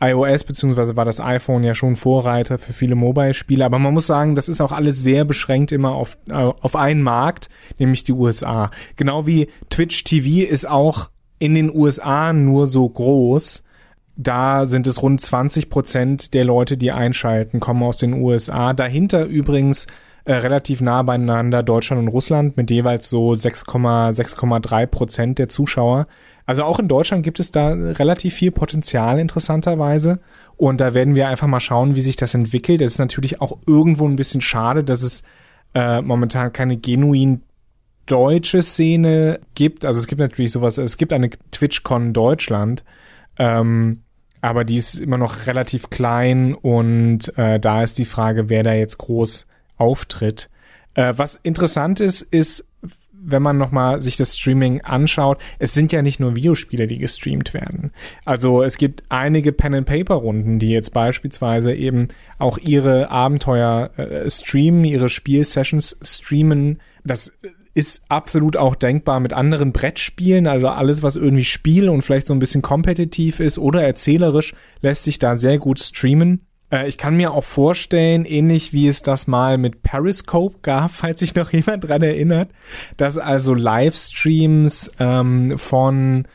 iOS 0.01 0.45
beziehungsweise 0.45 0.97
war 0.97 1.05
das 1.05 1.19
iPhone 1.19 1.65
ja 1.65 1.75
schon 1.75 1.97
Vorreiter 1.97 2.57
für 2.57 2.73
viele 2.73 2.95
Mobile-Spiele. 2.95 3.65
Aber 3.65 3.81
man 3.81 3.95
muss 3.95 4.07
sagen, 4.07 4.37
das 4.37 4.49
ist 4.49 4.61
auch 4.61 4.71
alles 4.71 5.03
sehr 5.03 5.25
beschränkt 5.25 5.73
immer 5.73 5.91
auf, 5.91 6.19
äh, 6.29 6.35
auf 6.35 6.77
einen 6.77 7.03
Markt, 7.03 7.49
nämlich 7.79 8.05
die 8.05 8.13
USA. 8.13 8.71
Genau 8.95 9.27
wie 9.27 9.49
Twitch 9.71 10.05
TV 10.05 10.49
ist 10.49 10.69
auch 10.69 11.11
in 11.41 11.57
den 11.57 11.75
USA 11.75 12.33
nur 12.33 12.69
so 12.69 12.89
groß. 12.89 13.65
Da 14.17 14.65
sind 14.65 14.87
es 14.87 15.03
rund 15.03 15.21
20 15.21 15.69
Prozent 15.69 16.35
der 16.35 16.45
Leute, 16.45 16.77
die 16.79 16.91
einschalten, 16.91 17.61
kommen 17.61 17.83
aus 17.83 17.99
den 17.99 18.15
USA. 18.15 18.73
Dahinter 18.73 19.27
übrigens 19.27 19.87
äh, 20.25 20.35
relativ 20.35 20.81
nah 20.81 21.03
beieinander 21.03 21.63
Deutschland 21.63 22.03
und 22.03 22.09
Russland 22.09 22.57
mit 22.57 22.71
jeweils 22.71 23.09
so 23.09 23.33
6,6,3 23.33 24.87
Prozent 24.87 25.39
der 25.39 25.49
Zuschauer. 25.49 26.09
Also 26.47 26.65
auch 26.65 26.81
in 26.81 26.89
Deutschland 26.89 27.23
gibt 27.23 27.39
es 27.41 27.53
da 27.53 27.69
relativ 27.69 28.35
viel 28.35 28.51
Potenzial 28.51 29.21
interessanterweise 29.21 30.19
und 30.57 30.81
da 30.81 30.95
werden 30.95 31.15
wir 31.15 31.29
einfach 31.29 31.47
mal 31.47 31.61
schauen, 31.61 31.95
wie 31.95 32.01
sich 32.01 32.17
das 32.17 32.35
entwickelt. 32.35 32.81
Es 32.81 32.93
ist 32.93 32.99
natürlich 32.99 33.41
auch 33.41 33.59
irgendwo 33.67 34.09
ein 34.09 34.17
bisschen 34.17 34.41
schade, 34.41 34.83
dass 34.83 35.03
es 35.03 35.23
äh, 35.75 36.01
momentan 36.01 36.53
keine 36.53 36.77
genuin 36.77 37.43
deutsche 38.07 38.63
Szene 38.63 39.41
gibt. 39.55 39.85
Also 39.85 40.01
es 40.01 40.07
gibt 40.07 40.21
natürlich 40.21 40.53
sowas, 40.53 40.79
es 40.79 40.97
gibt 40.97 41.13
eine 41.13 41.31
TwitchCon 41.51 42.13
Deutschland, 42.13 42.83
ähm, 43.39 44.03
aber 44.47 44.65
die 44.65 44.77
ist 44.77 44.95
immer 44.95 45.19
noch 45.19 45.47
relativ 45.47 45.91
klein 45.91 46.55
und 46.55 47.37
äh, 47.37 47.59
da 47.59 47.83
ist 47.83 47.99
die 47.99 48.05
Frage, 48.05 48.49
wer 48.49 48.63
da 48.63 48.75
jetzt 48.75 48.99
groß 48.99 49.47
auftritt. 49.77 50.49
Äh, 50.95 51.15
was 51.17 51.35
interessant 51.43 51.99
ist, 51.99 52.23
ist, 52.23 52.65
wenn 53.11 53.43
man 53.43 53.59
nochmal 53.59 54.01
sich 54.01 54.17
das 54.17 54.39
Streaming 54.39 54.83
anschaut, 54.83 55.39
es 55.59 55.75
sind 55.75 55.91
ja 55.91 56.01
nicht 56.01 56.21
nur 56.21 56.37
Videospiele, 56.37 56.87
die 56.87 56.99
gestreamt 56.99 57.55
werden. 57.55 57.91
Also 58.25 58.63
es 58.63 58.79
gibt 58.79 59.03
einige 59.09 59.51
Pen-and-Paper-Runden, 59.51 60.61
die 60.61 60.71
jetzt 60.71 60.93
beispielsweise 60.93 61.75
eben 61.75 62.07
auch 62.39 62.57
ihre 62.59 63.11
Abenteuer 63.11 63.91
äh, 63.97 64.31
streamen, 64.31 64.85
ihre 64.85 65.09
Spielsessions 65.09 65.97
streamen. 66.03 66.81
Das 67.05 67.33
ist 67.77 68.05
absolut 68.09 68.57
auch 68.57 68.75
denkbar 68.75 69.21
mit 69.21 69.35
anderen 69.35 69.73
Brettspielen, 69.73 70.47
also 70.47 70.69
alles, 70.69 71.03
was 71.03 71.17
irgendwie 71.17 71.45
Spiel 71.45 71.91
und 71.91 72.01
vielleicht 72.01 72.27
so 72.27 72.33
ein 72.33 72.39
bisschen 72.39 72.63
kompetitiv 72.63 73.39
ist 73.39 73.59
oder 73.59 73.83
erzählerisch, 73.83 74.55
lässt 74.81 75.05
sich 75.05 75.19
da 75.19 75.37
sehr 75.37 75.59
gut 75.59 75.79
streamen. 75.79 76.47
Äh, 76.73 76.89
ich 76.89 76.97
kann 76.97 77.19
mir 77.19 77.33
auch 77.33 77.45
vorstellen, 77.45 78.25
ähnlich 78.25 78.73
wie 78.73 78.89
es 78.89 79.03
das 79.03 79.27
mal 79.27 79.59
mit 79.59 79.83
Periscope 79.83 80.61
gab, 80.63 80.91
falls 80.93 81.21
sich 81.21 81.35
noch 81.35 81.53
jemand 81.53 81.87
dran 81.87 82.01
erinnert, 82.01 82.49
dass 82.97 83.19
also 83.19 83.53
Livestreams 83.53 84.91
ähm, 84.99 85.59
von 85.59 86.27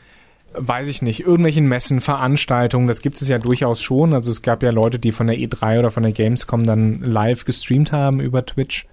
weiß 0.54 0.86
ich 0.88 1.00
nicht, 1.00 1.20
irgendwelchen 1.20 1.66
Messen, 1.66 2.02
Veranstaltungen, 2.02 2.86
das 2.86 3.00
gibt 3.00 3.20
es 3.22 3.26
ja 3.26 3.38
durchaus 3.38 3.80
schon. 3.80 4.12
Also 4.12 4.30
es 4.30 4.42
gab 4.42 4.62
ja 4.62 4.70
Leute, 4.70 4.98
die 4.98 5.10
von 5.10 5.26
der 5.26 5.36
E3 5.36 5.78
oder 5.78 5.90
von 5.90 6.02
der 6.02 6.12
Gamescom 6.12 6.64
dann 6.64 7.00
live 7.00 7.46
gestreamt 7.46 7.90
haben 7.90 8.20
über 8.20 8.44
Twitch. 8.44 8.86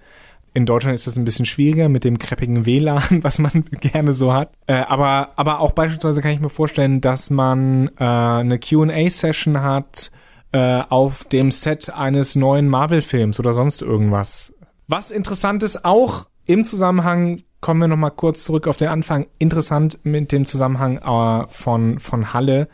In 0.52 0.66
Deutschland 0.66 0.94
ist 0.94 1.06
das 1.06 1.16
ein 1.16 1.24
bisschen 1.24 1.46
schwieriger 1.46 1.88
mit 1.88 2.04
dem 2.04 2.18
kreppigen 2.18 2.66
WLAN, 2.66 3.02
was 3.22 3.38
man 3.38 3.64
gerne 3.80 4.12
so 4.12 4.32
hat. 4.32 4.52
Äh, 4.66 4.74
aber, 4.74 5.32
aber 5.36 5.60
auch 5.60 5.72
beispielsweise 5.72 6.20
kann 6.20 6.32
ich 6.32 6.40
mir 6.40 6.48
vorstellen, 6.48 7.00
dass 7.00 7.30
man 7.30 7.88
äh, 7.98 8.04
eine 8.04 8.58
Q&A-Session 8.58 9.62
hat 9.62 10.10
äh, 10.52 10.82
auf 10.88 11.24
dem 11.24 11.50
Set 11.50 11.90
eines 11.90 12.34
neuen 12.34 12.68
Marvel-Films 12.68 13.38
oder 13.38 13.52
sonst 13.52 13.82
irgendwas. 13.82 14.52
Was 14.88 15.10
interessant 15.12 15.62
ist, 15.62 15.84
auch 15.84 16.26
im 16.46 16.64
Zusammenhang, 16.64 17.42
kommen 17.60 17.80
wir 17.80 17.88
nochmal 17.88 18.10
kurz 18.10 18.44
zurück 18.44 18.66
auf 18.66 18.76
den 18.76 18.88
Anfang, 18.88 19.26
interessant 19.38 20.00
mit 20.02 20.32
dem 20.32 20.46
Zusammenhang 20.46 20.98
äh, 20.98 21.46
von, 21.48 22.00
von 22.00 22.32
Halle, 22.32 22.68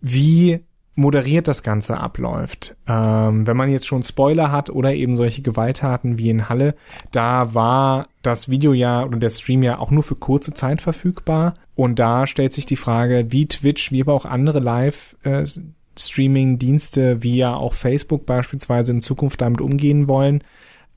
wie 0.00 0.64
moderiert 1.00 1.48
das 1.48 1.62
Ganze 1.62 1.98
abläuft. 1.98 2.76
Ähm, 2.86 3.46
wenn 3.46 3.56
man 3.56 3.70
jetzt 3.70 3.86
schon 3.86 4.02
Spoiler 4.02 4.52
hat 4.52 4.68
oder 4.70 4.92
eben 4.92 5.16
solche 5.16 5.42
Gewalttaten 5.42 6.18
wie 6.18 6.30
in 6.30 6.48
Halle, 6.48 6.74
da 7.10 7.54
war 7.54 8.06
das 8.22 8.50
Video 8.50 8.74
ja 8.74 9.04
oder 9.04 9.18
der 9.18 9.30
Stream 9.30 9.62
ja 9.62 9.78
auch 9.78 9.90
nur 9.90 10.02
für 10.02 10.14
kurze 10.14 10.52
Zeit 10.52 10.82
verfügbar. 10.82 11.54
Und 11.74 11.98
da 11.98 12.26
stellt 12.26 12.52
sich 12.52 12.66
die 12.66 12.76
Frage, 12.76 13.26
wie 13.30 13.48
Twitch, 13.48 13.90
wie 13.90 14.02
aber 14.02 14.12
auch 14.12 14.26
andere 14.26 14.60
Live- 14.60 15.16
äh, 15.22 15.44
Streaming-Dienste 15.98 17.22
wie 17.22 17.36
ja 17.36 17.54
auch 17.54 17.74
Facebook 17.74 18.24
beispielsweise 18.24 18.92
in 18.92 19.00
Zukunft 19.00 19.40
damit 19.40 19.60
umgehen 19.60 20.06
wollen 20.06 20.42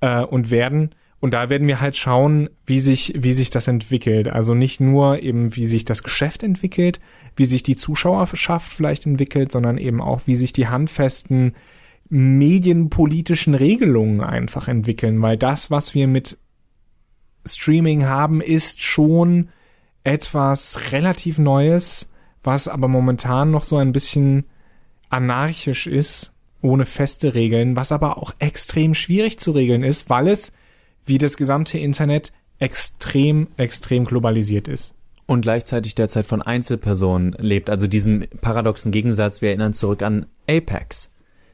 äh, 0.01 0.21
und 0.21 0.51
werden. 0.51 0.95
Und 1.23 1.33
da 1.33 1.49
werden 1.49 1.69
wir 1.69 1.79
halt 1.79 1.95
schauen, 1.95 2.49
wie 2.65 2.81
sich, 2.81 3.13
wie 3.15 3.31
sich 3.31 3.49
das 3.49 3.69
entwickelt. 3.69 4.27
Also 4.27 4.55
nicht 4.55 4.81
nur 4.81 5.19
eben, 5.21 5.55
wie 5.55 5.67
sich 5.67 5.85
das 5.85 6.03
Geschäft 6.03 6.43
entwickelt, 6.43 6.99
wie 7.37 7.45
sich 7.45 7.63
die 7.63 7.77
Zuschauerschaft 7.77 8.73
vielleicht 8.73 9.05
entwickelt, 9.05 9.49
sondern 9.49 9.77
eben 9.77 10.01
auch, 10.01 10.23
wie 10.25 10.35
sich 10.35 10.51
die 10.51 10.67
handfesten 10.67 11.55
medienpolitischen 12.09 13.55
Regelungen 13.55 14.19
einfach 14.19 14.67
entwickeln. 14.67 15.21
Weil 15.21 15.37
das, 15.37 15.71
was 15.71 15.93
wir 15.95 16.07
mit 16.09 16.37
Streaming 17.45 18.03
haben, 18.03 18.41
ist 18.41 18.81
schon 18.81 19.47
etwas 20.03 20.91
relativ 20.91 21.37
Neues, 21.37 22.09
was 22.43 22.67
aber 22.67 22.89
momentan 22.89 23.49
noch 23.49 23.63
so 23.63 23.77
ein 23.77 23.93
bisschen 23.93 24.43
anarchisch 25.07 25.87
ist, 25.87 26.33
ohne 26.61 26.85
feste 26.85 27.33
Regeln, 27.33 27.77
was 27.77 27.93
aber 27.93 28.17
auch 28.17 28.33
extrem 28.39 28.93
schwierig 28.93 29.39
zu 29.39 29.51
regeln 29.51 29.83
ist, 29.83 30.09
weil 30.09 30.27
es 30.27 30.51
wie 31.05 31.17
das 31.17 31.37
gesamte 31.37 31.77
Internet 31.77 32.31
extrem, 32.59 33.47
extrem 33.57 34.05
globalisiert 34.05 34.67
ist. 34.67 34.93
Und 35.25 35.41
gleichzeitig 35.41 35.95
derzeit 35.95 36.25
von 36.25 36.41
Einzelpersonen 36.41 37.35
lebt, 37.39 37.69
also 37.69 37.87
diesem 37.87 38.25
paradoxen 38.41 38.91
Gegensatz, 38.91 39.41
wir 39.41 39.49
erinnern 39.49 39.73
zurück 39.73 40.01
an 40.01 40.25
Apex, 40.49 41.09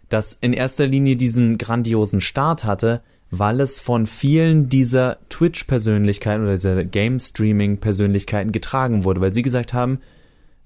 das 0.10 0.38
in 0.42 0.54
erster 0.54 0.88
Linie 0.88 1.16
diesen 1.16 1.58
grandiosen 1.58 2.20
Start 2.20 2.64
hatte, 2.64 3.02
weil 3.32 3.60
es 3.60 3.80
von 3.80 4.08
vielen 4.08 4.70
dieser 4.70 5.20
Twitch-Persönlichkeiten 5.30 6.44
oder 6.44 6.56
dieser 6.56 6.84
Game-Streaming-Persönlichkeiten 6.84 8.52
getragen 8.52 9.04
wurde, 9.04 9.22
weil 9.22 9.34
sie 9.34 9.44
gesagt 9.44 9.74
haben, 9.74 10.00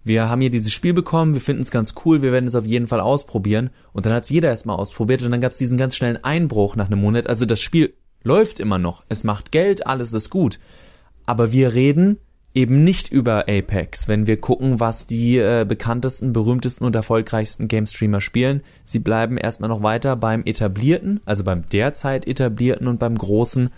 wir 0.06 0.30
haben 0.30 0.41
hier 0.41 0.50
dieses 0.50 0.74
Spiel 0.74 0.93
bekommen, 0.93 1.34
wir 1.34 1.41
finden 1.41 1.62
es 1.62 1.72
ganz 1.72 1.93
cool, 2.06 2.22
wir 2.22 2.32
werden 2.32 2.48
es 2.48 2.56
auf 2.56 2.65
jeden 2.65 2.88
Fall 2.88 3.00
ausprobieren. 3.00 3.69
Und 3.93 4.06
dann 4.06 4.13
hat 4.13 4.24
es 4.24 4.30
jeder 4.30 4.50
erstmal 4.50 4.76
ausprobiert 4.76 5.22
und 5.22 5.32
dann 5.32 5.39
gab 5.39 5.52
es 5.52 5.58
diesen 5.58 5.78
ganz 5.78 5.96
schnellen 5.96 6.22
Einbruch 6.24 6.76
nach 6.76 6.88
einem 6.88 7.00
Monat. 7.00 7.28
Also 7.28 7.46
das 7.46 7.62
Spiel 7.62 7.93
läuft 8.24 8.60
immer 8.60 8.80
noch, 8.80 9.04
es 9.10 9.24
macht 9.24 9.52
Geld, 9.52 9.88
alles 9.88 10.14
ist 10.14 10.30
gut. 10.30 10.60
Aber 11.26 11.52
wir 11.52 11.74
reden 11.74 12.18
eben 12.54 12.84
nicht 12.84 13.12
über 13.12 13.48
Apex, 13.48 14.08
wenn 14.08 14.28
wir 14.28 14.40
gucken, 14.40 14.80
was 14.80 15.08
die 15.08 15.38
äh, 15.38 15.66
bekanntesten, 15.68 16.34
berühmtesten 16.34 16.86
und 16.86 16.96
erfolgreichsten 16.96 17.68
Game 17.68 17.88
Streamer 17.88 18.22
spielen. 18.22 18.62
Sie 18.84 19.00
bleiben 19.00 19.38
erstmal 19.38 19.70
noch 19.70 19.82
weiter 19.82 20.16
beim 20.16 20.44
etablierten, 20.46 21.20
also 21.26 21.44
beim 21.44 21.68
derzeit 21.68 22.28
etablierten 22.28 22.88
und 22.88 23.00
beim 23.00 23.18
großen. 23.18 23.70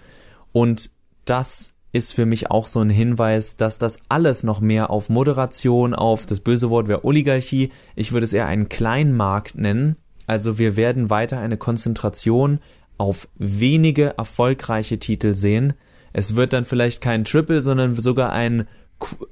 Und 0.51 0.91
das 1.23 1.73
ist 1.93 2.13
für 2.13 2.25
mich 2.25 2.51
auch 2.51 2.67
so 2.67 2.81
ein 2.81 2.89
Hinweis, 2.89 3.55
dass 3.55 3.77
das 3.77 3.99
alles 4.09 4.43
noch 4.43 4.59
mehr 4.59 4.89
auf 4.89 5.07
Moderation, 5.07 5.93
auf 5.93 6.25
das 6.25 6.41
böse 6.41 6.69
Wort 6.69 6.89
wäre 6.89 7.05
Oligarchie, 7.05 7.71
ich 7.95 8.11
würde 8.11 8.25
es 8.25 8.33
eher 8.33 8.47
einen 8.47 8.67
Kleinmarkt 8.67 9.55
nennen. 9.55 9.95
Also 10.27 10.57
wir 10.57 10.75
werden 10.75 11.09
weiter 11.09 11.39
eine 11.39 11.55
Konzentration 11.55 12.59
auf 12.97 13.27
wenige 13.35 14.17
erfolgreiche 14.17 14.99
Titel 14.99 15.35
sehen. 15.35 15.73
Es 16.13 16.35
wird 16.35 16.53
dann 16.53 16.65
vielleicht 16.65 17.01
kein 17.01 17.25
Triple, 17.25 17.61
sondern 17.61 17.95
sogar 17.95 18.31
ein, 18.31 18.67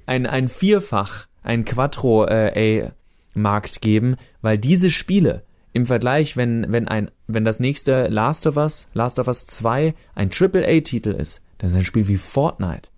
ein, 0.06 0.26
ein 0.26 0.50
Vierfach, 0.50 1.28
ein 1.42 1.66
Quattro 1.66 2.26
äh, 2.26 2.92
geben, 3.82 4.16
weil 4.42 4.58
diese 4.58 4.90
Spiele 4.90 5.44
im 5.74 5.88
Vergleich, 5.88 6.38
wenn, 6.38 6.68
wenn 6.70 6.88
ein, 6.88 7.10
wenn 7.28 7.46
das 7.46 7.60
nächste 7.60 8.08
Last 8.08 8.46
of 8.46 8.58
Us, 8.58 8.88
Last 8.94 9.18
of 9.18 9.28
Us 9.28 9.48
2 9.48 9.96
ein 10.14 10.30
Triple 10.30 10.68
A 10.68 10.80
Titel 10.82 11.10
ist, 11.10 11.42
dann 11.58 11.72
ist 11.72 11.76
ein 11.76 11.86
Spiel 11.86 12.08
wie 12.08 12.18
Fortnite, 12.18 12.90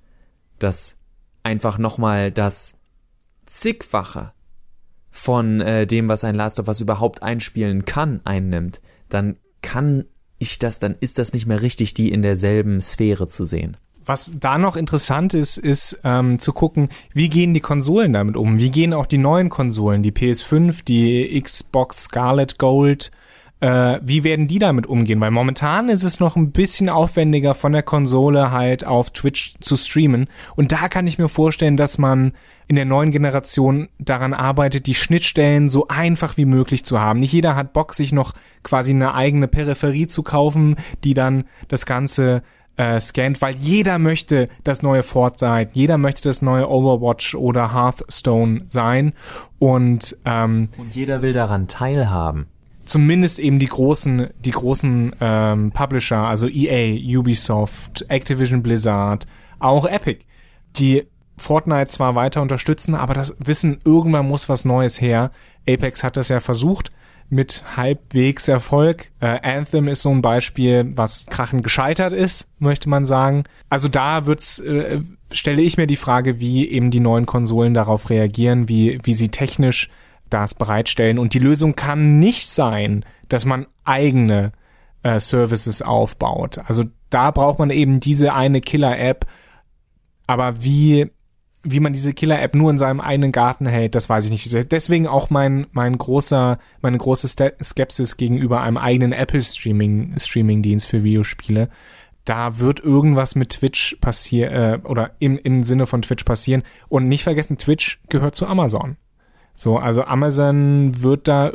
das 0.59 0.97
einfach 1.41 1.77
nochmal 1.77 2.31
das 2.31 2.73
zigfache 3.45 4.33
von 5.09 5.61
äh, 5.61 5.87
dem, 5.87 6.09
was 6.09 6.25
ein 6.25 6.35
Last 6.35 6.59
of 6.59 6.67
Us 6.67 6.81
überhaupt 6.81 7.23
einspielen 7.23 7.85
kann, 7.85 8.19
einnimmt, 8.25 8.81
dann 9.07 9.37
kann 9.61 10.05
ich 10.45 10.59
das, 10.59 10.79
dann 10.79 10.95
ist 10.99 11.17
das 11.17 11.33
nicht 11.33 11.45
mehr 11.45 11.61
richtig, 11.61 11.93
die 11.93 12.11
in 12.11 12.21
derselben 12.21 12.81
Sphäre 12.81 13.27
zu 13.27 13.45
sehen. 13.45 13.77
Was 14.05 14.31
da 14.39 14.59
noch 14.59 14.75
interessant 14.75 15.33
ist, 15.33 15.57
ist 15.57 15.99
ähm, 16.03 16.37
zu 16.37 16.53
gucken, 16.53 16.89
wie 17.13 17.27
gehen 17.27 17.55
die 17.55 17.59
Konsolen 17.59 18.13
damit 18.13 18.37
um? 18.37 18.59
Wie 18.59 18.69
gehen 18.69 18.93
auch 18.93 19.07
die 19.07 19.17
neuen 19.17 19.49
Konsolen, 19.49 20.03
die 20.03 20.11
PS5, 20.11 20.83
die 20.85 21.41
Xbox 21.41 22.03
Scarlet 22.03 22.59
Gold, 22.59 23.11
äh, 23.61 23.99
wie 24.03 24.23
werden 24.23 24.47
die 24.47 24.59
damit 24.59 24.85
umgehen? 24.85 25.19
Weil 25.21 25.31
momentan 25.31 25.89
ist 25.89 26.03
es 26.03 26.19
noch 26.19 26.35
ein 26.35 26.51
bisschen 26.51 26.89
aufwendiger 26.89 27.53
von 27.53 27.71
der 27.71 27.83
Konsole 27.83 28.51
halt 28.51 28.85
auf 28.85 29.11
Twitch 29.11 29.55
zu 29.61 29.75
streamen. 29.75 30.27
Und 30.55 30.71
da 30.71 30.89
kann 30.89 31.07
ich 31.07 31.17
mir 31.17 31.29
vorstellen, 31.29 31.77
dass 31.77 31.97
man 31.97 32.33
in 32.67 32.75
der 32.75 32.85
neuen 32.85 33.11
Generation 33.11 33.87
daran 33.99 34.33
arbeitet, 34.33 34.87
die 34.87 34.95
Schnittstellen 34.95 35.69
so 35.69 35.87
einfach 35.87 36.37
wie 36.37 36.45
möglich 36.45 36.83
zu 36.83 36.99
haben. 36.99 37.19
Nicht 37.19 37.33
jeder 37.33 37.55
hat 37.55 37.73
Bock, 37.73 37.93
sich 37.93 38.11
noch 38.11 38.33
quasi 38.63 38.91
eine 38.91 39.13
eigene 39.13 39.47
Peripherie 39.47 40.07
zu 40.07 40.23
kaufen, 40.23 40.75
die 41.03 41.13
dann 41.13 41.45
das 41.67 41.85
Ganze 41.85 42.41
äh, 42.77 42.99
scannt, 42.99 43.41
weil 43.41 43.55
jeder 43.55 43.99
möchte 43.99 44.49
das 44.63 44.81
neue 44.81 45.03
Fortnite, 45.03 45.71
jeder 45.73 45.97
möchte 45.97 46.27
das 46.27 46.41
neue 46.41 46.69
Overwatch 46.69 47.35
oder 47.35 47.73
Hearthstone 47.73 48.63
sein 48.67 49.13
und 49.59 50.17
ähm, 50.25 50.67
und 50.77 50.93
jeder 50.93 51.21
will 51.21 51.31
daran 51.31 51.69
teilhaben 51.69 52.47
zumindest 52.85 53.39
eben 53.39 53.59
die 53.59 53.67
großen, 53.67 54.29
die 54.39 54.51
großen 54.51 55.15
ähm, 55.19 55.71
Publisher, 55.71 56.19
also 56.19 56.47
EA, 56.47 57.19
Ubisoft, 57.19 58.05
Activision 58.09 58.63
Blizzard, 58.63 59.25
auch 59.59 59.85
Epic, 59.85 60.25
die 60.77 61.03
Fortnite 61.37 61.89
zwar 61.89 62.15
weiter 62.15 62.41
unterstützen, 62.41 62.95
aber 62.95 63.13
das 63.13 63.35
Wissen, 63.39 63.79
irgendwann 63.83 64.27
muss 64.27 64.47
was 64.47 64.65
Neues 64.65 65.01
her. 65.01 65.31
Apex 65.67 66.03
hat 66.03 66.15
das 66.17 66.29
ja 66.29 66.39
versucht 66.39 66.91
mit 67.29 67.63
halbwegs 67.75 68.47
Erfolg. 68.47 69.11
Äh, 69.19 69.39
Anthem 69.41 69.87
ist 69.87 70.01
so 70.01 70.09
ein 70.11 70.21
Beispiel, 70.21 70.91
was 70.95 71.25
krachend 71.25 71.63
gescheitert 71.63 72.13
ist, 72.13 72.47
möchte 72.59 72.87
man 72.87 73.03
sagen. 73.03 73.43
Also 73.69 73.87
da 73.87 74.25
wird's, 74.25 74.59
äh, 74.59 75.01
stelle 75.31 75.61
ich 75.61 75.77
mir 75.77 75.87
die 75.87 75.95
Frage, 75.95 76.39
wie 76.39 76.69
eben 76.69 76.91
die 76.91 76.99
neuen 76.99 77.25
Konsolen 77.25 77.73
darauf 77.73 78.09
reagieren, 78.09 78.69
wie, 78.69 78.99
wie 79.03 79.15
sie 79.15 79.29
technisch 79.29 79.89
das 80.29 80.53
bereitstellen. 80.53 81.19
Und 81.19 81.33
die 81.33 81.39
Lösung 81.39 81.75
kann 81.75 82.19
nicht 82.19 82.47
sein, 82.47 83.05
dass 83.29 83.45
man 83.45 83.67
eigene 83.83 84.51
äh, 85.03 85.19
Services 85.19 85.81
aufbaut. 85.81 86.59
Also 86.65 86.83
da 87.09 87.31
braucht 87.31 87.59
man 87.59 87.69
eben 87.69 87.99
diese 87.99 88.33
eine 88.33 88.61
Killer-App. 88.61 89.25
Aber 90.27 90.63
wie, 90.63 91.11
wie 91.63 91.79
man 91.79 91.93
diese 91.93 92.13
Killer-App 92.13 92.55
nur 92.55 92.71
in 92.71 92.77
seinem 92.77 92.99
eigenen 92.99 93.31
Garten 93.31 93.67
hält, 93.67 93.95
das 93.95 94.09
weiß 94.09 94.25
ich 94.25 94.31
nicht. 94.31 94.71
Deswegen 94.71 95.07
auch 95.07 95.29
mein, 95.29 95.67
mein 95.71 95.97
großer, 95.97 96.57
meine 96.81 96.97
große 96.97 97.27
Skepsis 97.27 98.17
gegenüber 98.17 98.61
einem 98.61 98.77
eigenen 98.77 99.13
Apple 99.13 99.41
Streaming, 99.41 100.15
Streaming-Dienst 100.17 100.87
für 100.87 101.03
Videospiele. 101.03 101.69
Da 102.25 102.57
wird 102.57 102.79
irgendwas 102.79 103.35
mit 103.35 103.51
Twitch 103.51 103.97
passieren, 104.01 104.53
äh, 104.53 104.79
oder 104.83 105.11
im, 105.19 105.37
im 105.37 105.63
Sinne 105.63 105.85
von 105.85 106.01
Twitch 106.01 106.23
passieren. 106.23 106.63
Und 106.89 107.07
nicht 107.07 107.23
vergessen, 107.23 107.59
Twitch 107.59 107.99
gehört 108.09 108.33
zu 108.33 108.47
Amazon. 108.47 108.97
So, 109.55 109.77
also 109.77 110.03
Amazon 110.03 111.01
wird 111.01 111.27
da 111.27 111.51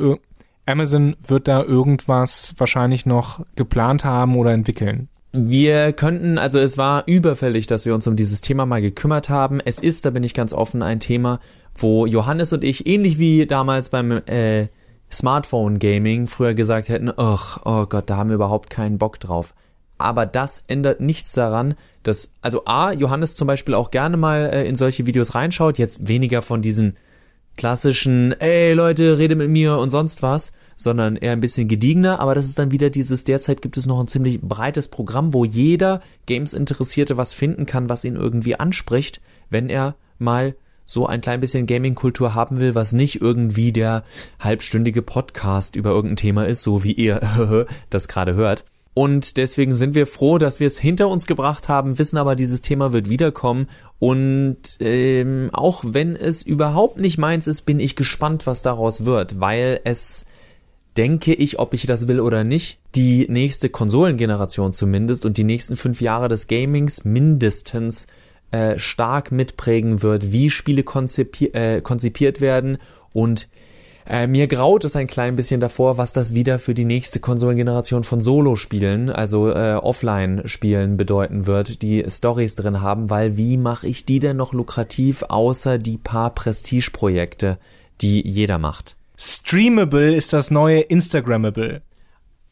Amazon 0.67 1.17
wird 1.27 1.49
da 1.49 1.63
irgendwas 1.63 2.55
wahrscheinlich 2.57 3.07
noch 3.07 3.45
geplant 3.57 4.05
haben 4.05 4.37
oder 4.37 4.53
entwickeln. 4.53 5.09
Wir 5.33 5.93
könnten, 5.93 6.39
also 6.39 6.59
es 6.59 6.77
war 6.77 7.05
überfällig, 7.07 7.67
dass 7.69 7.87
wir 7.87 7.95
uns 7.95 8.07
um 8.07 8.17
dieses 8.17 8.41
Thema 8.41 8.67
mal 8.67 8.83
gekümmert 8.83 9.29
haben. 9.29 9.61
Es 9.65 9.79
ist, 9.79 10.05
da 10.05 10.11
bin 10.11 10.25
ich 10.25 10.35
ganz 10.35 10.53
offen, 10.53 10.83
ein 10.83 10.99
Thema, 10.99 11.39
wo 11.77 12.05
Johannes 12.05 12.53
und 12.53 12.65
ich, 12.65 12.87
ähnlich 12.87 13.19
wie 13.19 13.47
damals 13.47 13.91
beim 13.91 14.11
äh, 14.27 14.67
Smartphone 15.11 15.79
Gaming, 15.79 16.27
früher 16.27 16.55
gesagt 16.55 16.89
hätten, 16.89 17.13
ach, 17.17 17.61
oh 17.65 17.87
Gott, 17.87 18.11
da 18.11 18.17
haben 18.17 18.31
wir 18.31 18.35
überhaupt 18.35 18.71
keinen 18.71 18.99
Bock 18.99 19.21
drauf. 19.21 19.55
Aber 19.99 20.27
das 20.27 20.63
ändert 20.67 21.01
nichts 21.01 21.33
daran, 21.33 21.75
dass, 22.03 22.33
also 22.41 22.65
A, 22.65 22.93
Johannes 22.93 23.37
zum 23.37 23.47
Beispiel 23.47 23.75
auch 23.75 23.91
gerne 23.93 24.17
mal 24.17 24.51
äh, 24.53 24.67
in 24.67 24.75
solche 24.75 25.07
Videos 25.07 25.35
reinschaut, 25.35 25.79
jetzt 25.79 26.09
weniger 26.09 26.43
von 26.43 26.61
diesen 26.61 26.97
klassischen, 27.61 28.33
ey 28.41 28.73
Leute, 28.73 29.19
rede 29.19 29.37
mit 29.37 29.51
mir 29.51 29.77
und 29.77 29.91
sonst 29.91 30.23
was, 30.23 30.53
sondern 30.77 31.17
eher 31.17 31.33
ein 31.33 31.43
bisschen 31.43 31.69
gediegener, 31.69 32.19
aber 32.19 32.35
das 32.35 32.47
ist 32.47 32.59
dann 32.59 32.71
wieder 32.71 32.89
dieses, 32.89 33.25
derzeit 33.25 33.61
gibt 33.61 33.77
es 33.77 33.85
noch 33.85 34.01
ein 34.01 34.09
ziemlich 34.09 34.41
breites 34.41 34.89
Programm, 34.89 35.35
wo 35.35 35.45
jeder 35.45 36.01
Games-Interessierte 36.25 37.19
was 37.19 37.35
finden 37.35 37.67
kann, 37.67 37.91
was 37.91 38.07
ihn 38.07 38.17
irgendwie 38.17 38.59
anspricht, 38.59 39.21
wenn 39.51 39.69
er 39.69 39.95
mal 40.19 40.55
so 40.87 41.07
ein 41.07 41.21
klein 41.21 41.43
bisschen 41.43 41.67
Gaming-Kultur 41.67 42.35
haben 42.35 42.61
will, 42.61 42.75
was 42.75 42.95
nicht 42.95 43.21
irgendwie 43.21 43.73
der 43.73 44.05
halbstündige 44.41 45.03
Podcast 45.03 45.77
über 45.77 45.91
irgendein 45.91 46.17
Thema 46.17 46.47
ist, 46.47 46.63
so 46.63 46.83
wie 46.83 46.93
ihr 46.93 47.67
das 47.91 48.09
gerade 48.09 48.33
hört. 48.37 48.65
Und 48.93 49.37
deswegen 49.37 49.75
sind 49.75 49.95
wir 49.95 50.07
froh, 50.07 50.39
dass 50.39 50.59
wir 50.59 50.67
es 50.67 50.79
hinter 50.79 51.09
uns 51.09 51.27
gebracht 51.27 51.69
haben, 51.69 51.99
wissen 51.99 52.17
aber, 52.17 52.35
dieses 52.35 52.61
Thema 52.61 52.93
wird 52.93 53.09
wiederkommen. 53.09 53.69
Und 53.99 54.79
ähm, 54.81 55.51
auch 55.53 55.85
wenn 55.87 56.17
es 56.17 56.43
überhaupt 56.43 56.99
nicht 56.99 57.17
meins 57.17 57.47
ist, 57.47 57.63
bin 57.63 57.79
ich 57.79 57.95
gespannt, 57.95 58.47
was 58.47 58.63
daraus 58.63 59.05
wird, 59.05 59.41
weil 59.41 59.81
es, 59.85 60.25
denke 60.97 61.35
ich, 61.35 61.59
ob 61.61 61.73
ich 61.73 61.87
das 61.87 62.09
will 62.09 62.19
oder 62.19 62.43
nicht, 62.43 62.81
die 62.97 63.27
nächste 63.29 63.69
Konsolengeneration 63.69 64.73
zumindest 64.73 65.25
und 65.25 65.39
die 65.39 65.45
nächsten 65.45 65.77
fünf 65.77 66.01
Jahre 66.01 66.29
des 66.29 66.49
Gamings 66.49 67.05
mindestens 67.05 68.09
äh, 68.51 68.77
stark 68.79 69.31
mitprägen 69.31 70.03
wird, 70.03 70.33
wie 70.33 70.51
Spiele 70.51 70.83
konzipi 70.83 71.47
äh, 71.47 71.81
konzipiert 71.81 72.41
werden 72.41 72.79
und 73.13 73.49
Äh, 74.11 74.27
mir 74.27 74.49
graut 74.49 74.85
es 74.85 74.97
ein 74.97 75.07
klein 75.07 75.37
bisschen 75.37 75.61
davor, 75.61 75.97
was 75.97 76.13
das 76.13 76.35
wieder 76.35 76.59
für 76.59 76.75
die 76.75 76.85
nächste 76.85 77.21
Konsolengeneration 77.21 78.03
von 78.03 78.21
Solo-Spielen, 78.21 79.09
also 79.09 79.53
äh, 79.53 79.75
Offline-Spielen 79.75 80.97
bedeuten 80.97 81.47
wird, 81.47 81.81
die 81.83 82.05
Stories 82.09 82.57
drin 82.57 82.81
haben, 82.81 83.09
weil 83.09 83.37
wie 83.37 83.57
mache 83.57 83.87
ich 83.87 84.07
die 84.07 84.19
denn 84.19 84.37
noch 84.37 84.53
lukrativ, 84.53 85.23
außer 85.29 85.79
die 85.79 85.97
paar 85.97 86.35
Prestige-Projekte, 86.35 87.61
die 88.01 88.27
jeder 88.27 88.59
macht? 88.59 88.97
Streamable 89.17 90.13
ist 90.13 90.33
das 90.33 90.51
neue 90.51 90.81
Instagrammable. 90.81 91.83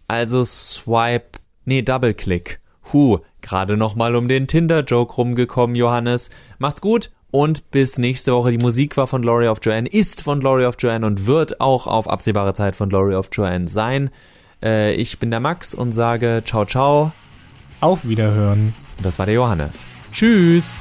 Also 0.07 0.45
Swipe, 0.45 1.41
nee, 1.65 1.83
Double-Click. 1.83 2.61
Huh, 2.93 3.19
gerade 3.41 3.77
nochmal 3.77 4.15
um 4.15 4.29
den 4.29 4.47
Tinder-Joke 4.47 5.17
rumgekommen, 5.17 5.75
Johannes. 5.75 6.31
Macht's 6.61 6.81
gut 6.81 7.11
und 7.31 7.71
bis 7.71 7.99
nächste 7.99 8.33
Woche. 8.33 8.51
Die 8.51 8.59
Musik 8.59 8.97
war 8.97 9.07
von 9.07 9.23
Glory 9.23 9.49
of 9.49 9.59
Joanne, 9.63 9.89
ist 9.89 10.23
von 10.23 10.41
Glory 10.41 10.65
of 10.67 10.77
Joanne 10.79 11.07
und 11.07 11.27
wird 11.27 11.61
auch 11.61 11.87
auf 11.87 12.09
absehbare 12.09 12.55
Zeit 12.55 12.77
von 12.77 12.89
Glory 12.89 13.15
of 13.15 13.29
Joanne 13.33 13.69
sein. 13.69 14.11
Äh, 14.63 14.95
ich 14.95 15.19
bin 15.19 15.31
der 15.31 15.41
Max 15.41 15.75
und 15.75 15.93
sage 15.93 16.43
ciao 16.45 16.65
ciao. 16.65 17.13
Auf 17.81 18.09
Wiederhören. 18.09 18.75
Und 18.97 19.05
das 19.07 19.19
war 19.19 19.27
der 19.27 19.37
Johannes. 19.37 19.87
Tschüss. 20.13 20.79